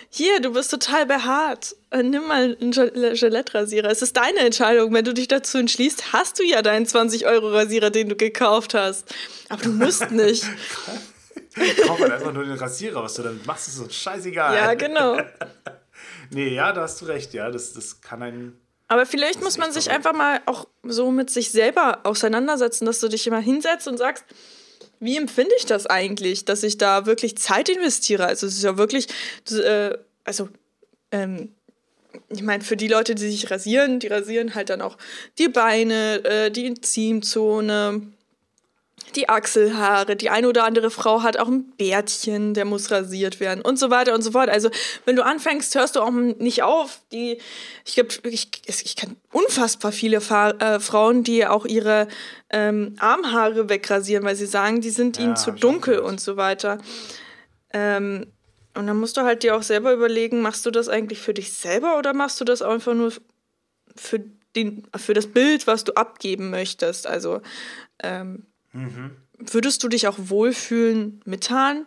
[0.09, 1.75] hier, du bist total behaart.
[1.91, 3.89] Äh, Nimm mal einen Gil- Gillette-Rasierer.
[3.89, 4.93] Es ist deine Entscheidung.
[4.93, 9.13] Wenn du dich dazu entschließt, hast du ja deinen 20-Euro-Rasierer, den du gekauft hast.
[9.49, 10.43] Aber du musst nicht.
[11.87, 14.55] Kauf halt einfach nur den Rasierer, was du damit machst, ist so scheißegal.
[14.55, 15.17] ja, genau.
[16.29, 18.59] Nee, ja, da hast du recht, ja, das, das kann ein.
[18.87, 23.09] Aber vielleicht muss man sich einfach mal auch so mit sich selber auseinandersetzen, dass du
[23.09, 24.23] dich immer hinsetzt und sagst,
[24.99, 28.25] wie empfinde ich das eigentlich, dass ich da wirklich Zeit investiere?
[28.25, 29.07] Also es ist ja wirklich,
[29.51, 30.49] äh, also
[31.11, 31.53] ähm,
[32.29, 34.97] ich meine, für die Leute, die sich rasieren, die rasieren halt dann auch
[35.37, 38.01] die Beine, äh, die Intimzone,
[39.15, 40.15] die Achselhaare.
[40.15, 43.89] Die eine oder andere Frau hat auch ein Bärtchen, der muss rasiert werden und so
[43.89, 44.49] weiter und so fort.
[44.49, 44.69] Also,
[45.05, 46.99] wenn du anfängst, hörst du auch nicht auf.
[47.11, 47.39] Die,
[47.85, 52.07] ich glaube, ich, ich kenne unfassbar viele Fa äh, Frauen, die auch ihre
[52.49, 56.77] ähm, Armhaare wegrasieren, weil sie sagen, die sind Ja, ihnen zu dunkel und so weiter.
[57.73, 58.27] Ähm,
[58.75, 61.51] und dann musst du halt dir auch selber überlegen, machst du das eigentlich für dich
[61.51, 63.11] selber oder machst du das einfach nur
[63.95, 64.19] für,
[64.55, 67.07] den, für das Bild, was du abgeben möchtest?
[67.07, 67.41] Also
[68.03, 68.45] ähm,
[69.37, 71.85] würdest du dich auch wohlfühlen mit Haaren?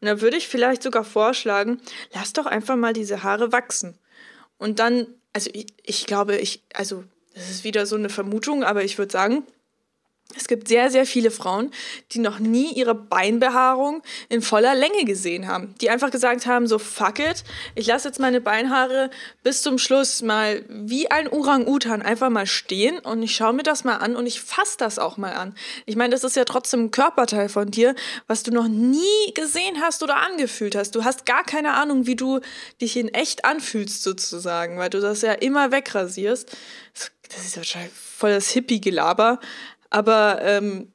[0.00, 1.80] Und da würde ich vielleicht sogar vorschlagen,
[2.14, 3.98] lass doch einfach mal diese Haare wachsen.
[4.58, 8.84] Und dann, also ich, ich glaube, ich, also das ist wieder so eine Vermutung, aber
[8.84, 9.44] ich würde sagen,
[10.34, 11.70] es gibt sehr, sehr viele Frauen,
[12.12, 15.74] die noch nie ihre Beinbehaarung in voller Länge gesehen haben.
[15.80, 19.10] Die einfach gesagt haben, so fuck it, ich lasse jetzt meine Beinhaare
[19.44, 23.84] bis zum Schluss mal wie ein Orang-Utan einfach mal stehen und ich schaue mir das
[23.84, 25.54] mal an und ich fasse das auch mal an.
[25.86, 27.94] Ich meine, das ist ja trotzdem ein Körperteil von dir,
[28.26, 30.94] was du noch nie gesehen hast oder angefühlt hast.
[30.96, 32.40] Du hast gar keine Ahnung, wie du
[32.80, 36.50] dich in echt anfühlst sozusagen, weil du das ja immer wegrasierst.
[37.28, 39.40] Das ist wahrscheinlich voll das Hippie-Gelaber.
[39.90, 40.92] Aber ähm,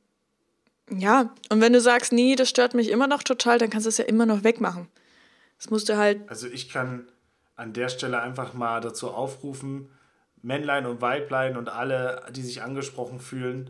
[0.89, 3.89] ja, und wenn du sagst, nee, das stört mich immer noch total, dann kannst du
[3.89, 4.87] es ja immer noch wegmachen.
[5.57, 7.07] Das musst du halt, Also ich kann
[7.55, 9.89] an der Stelle einfach mal dazu aufrufen,
[10.41, 13.69] Männlein und Weiblein und alle, die sich angesprochen fühlen.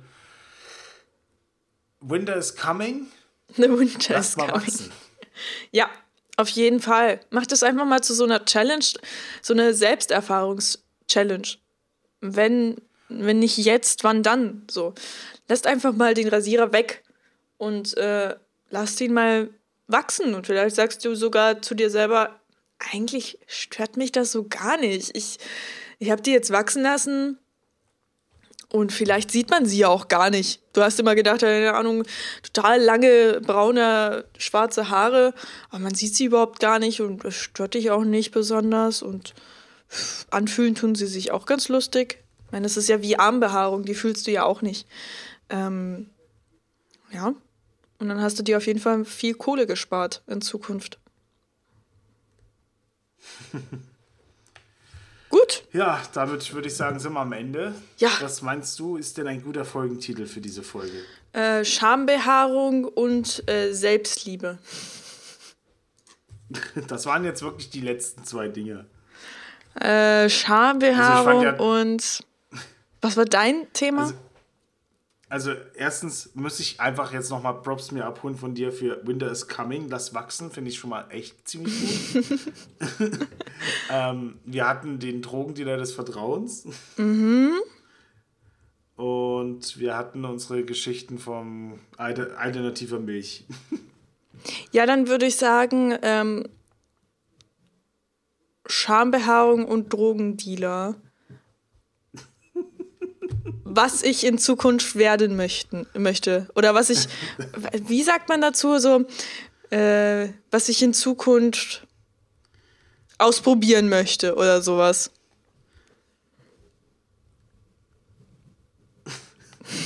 [1.99, 3.07] Winter is coming.
[3.57, 4.61] eine Winter Lass is mal coming.
[4.67, 4.91] wachsen.
[5.71, 5.89] Ja,
[6.37, 7.19] auf jeden Fall.
[7.29, 8.83] Mach das einfach mal zu so einer Challenge,
[9.41, 11.47] so eine Selbsterfahrungs-Challenge.
[12.19, 12.75] Wenn,
[13.19, 14.65] wenn nicht jetzt, wann dann?
[14.69, 14.93] So.
[15.47, 17.03] Lasst einfach mal den Rasierer weg
[17.57, 18.35] und äh,
[18.69, 19.49] lasst ihn mal
[19.87, 20.33] wachsen.
[20.33, 22.39] Und vielleicht sagst du sogar zu dir selber,
[22.91, 25.15] eigentlich stört mich das so gar nicht.
[25.15, 25.37] Ich,
[25.99, 27.37] ich habe die jetzt wachsen lassen
[28.71, 30.61] und vielleicht sieht man sie ja auch gar nicht.
[30.73, 32.03] Du hast immer gedacht, keine Ahnung,
[32.41, 35.33] total lange, braune, schwarze Haare,
[35.69, 39.33] aber man sieht sie überhaupt gar nicht und es stört dich auch nicht besonders und
[40.29, 42.23] anfühlen tun sie sich auch ganz lustig.
[42.51, 44.85] Ich meine, das ist ja wie Armbehaarung, die fühlst du ja auch nicht.
[45.49, 46.09] Ähm,
[47.11, 47.33] ja,
[47.97, 50.99] und dann hast du dir auf jeden Fall viel Kohle gespart in Zukunft.
[55.29, 57.73] Gut, Ja, damit würde ich sagen, sind wir am Ende.
[57.99, 58.09] Ja.
[58.19, 60.97] Was meinst du, ist denn ein guter Folgentitel für diese Folge?
[61.31, 64.57] äh, Schambehaarung und äh, Selbstliebe.
[66.89, 68.85] Das waren jetzt wirklich die letzten zwei Dinge.
[69.75, 72.25] Äh, Schambehaarung Also fand und
[73.01, 74.01] was war dein Thema?
[74.03, 74.15] Also-
[75.29, 79.47] Also erstens muss ich einfach jetzt nochmal Props mir abholen von dir für Winter is
[79.47, 79.87] Coming.
[79.87, 82.25] Lass wachsen, finde ich schon mal echt ziemlich gut.
[83.89, 86.65] ähm, wir hatten den Drogendealer des Vertrauens.
[88.97, 93.45] Und wir hatten unsere Geschichten vom Alter, alternativer Milch.
[94.73, 96.45] ja, dann würde ich sagen, ähm,
[98.67, 100.95] Schambehaarung und Drogendealer.
[103.63, 106.47] Was ich in Zukunft werden möchten, möchte.
[106.55, 107.07] Oder was ich,
[107.87, 109.05] wie sagt man dazu, so,
[109.69, 111.87] äh, was ich in Zukunft
[113.17, 115.11] ausprobieren möchte oder sowas.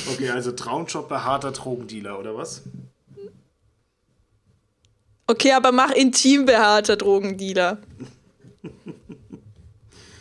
[0.07, 2.63] Okay, also Traumjob bei harter Drogendealer, oder was?
[5.27, 7.79] Okay, aber mach intim behaarter Drogendealer.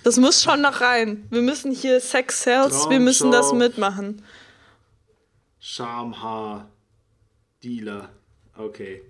[0.05, 1.26] Das muss schon noch rein.
[1.30, 4.22] Wir müssen hier Sex Sales, wir müssen das mitmachen.
[5.59, 6.68] Schamhaar
[7.62, 8.11] Dealer.
[8.55, 9.02] Okay,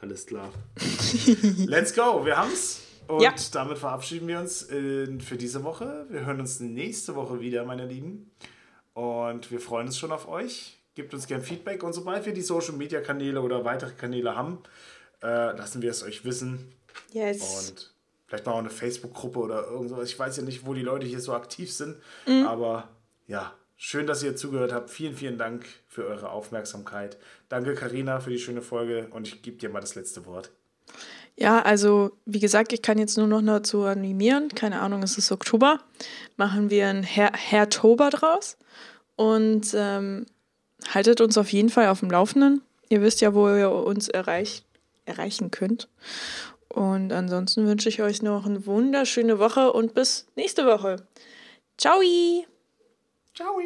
[0.00, 0.50] alles klar.
[1.66, 2.80] Let's go, wir haben's.
[3.08, 3.34] Und ja.
[3.52, 6.06] damit verabschieden wir uns äh, für diese Woche.
[6.08, 8.30] Wir hören uns nächste Woche wieder, meine Lieben.
[8.94, 10.78] Und wir freuen uns schon auf euch.
[10.94, 14.62] Gebt uns gern Feedback und sobald wir die Social Media Kanäle oder weitere Kanäle haben,
[15.22, 16.72] äh, lassen wir es euch wissen.
[17.12, 17.68] Yes.
[17.68, 17.92] Und
[18.32, 20.08] vielleicht mal auch eine Facebook-Gruppe oder irgendwas.
[20.08, 22.46] Ich weiß ja nicht, wo die Leute hier so aktiv sind, mhm.
[22.46, 22.88] aber
[23.26, 24.88] ja, schön, dass ihr zugehört habt.
[24.88, 27.18] Vielen, vielen Dank für eure Aufmerksamkeit.
[27.50, 30.50] Danke, Karina, für die schöne Folge und ich gebe dir mal das letzte Wort.
[31.36, 34.48] Ja, also wie gesagt, ich kann jetzt nur noch dazu animieren.
[34.48, 35.80] Keine Ahnung, es ist Oktober.
[36.38, 38.56] Machen wir ein Her Hertober draus.
[39.14, 40.24] Und ähm,
[40.88, 42.62] haltet uns auf jeden Fall auf dem Laufenden.
[42.88, 44.64] Ihr wisst ja, wo ihr uns erreich
[45.04, 45.88] erreichen könnt.
[46.72, 51.06] Und ansonsten wünsche ich euch noch eine wunderschöne Woche und bis nächste Woche.
[51.76, 52.00] Ciao!
[53.34, 53.58] Ciao!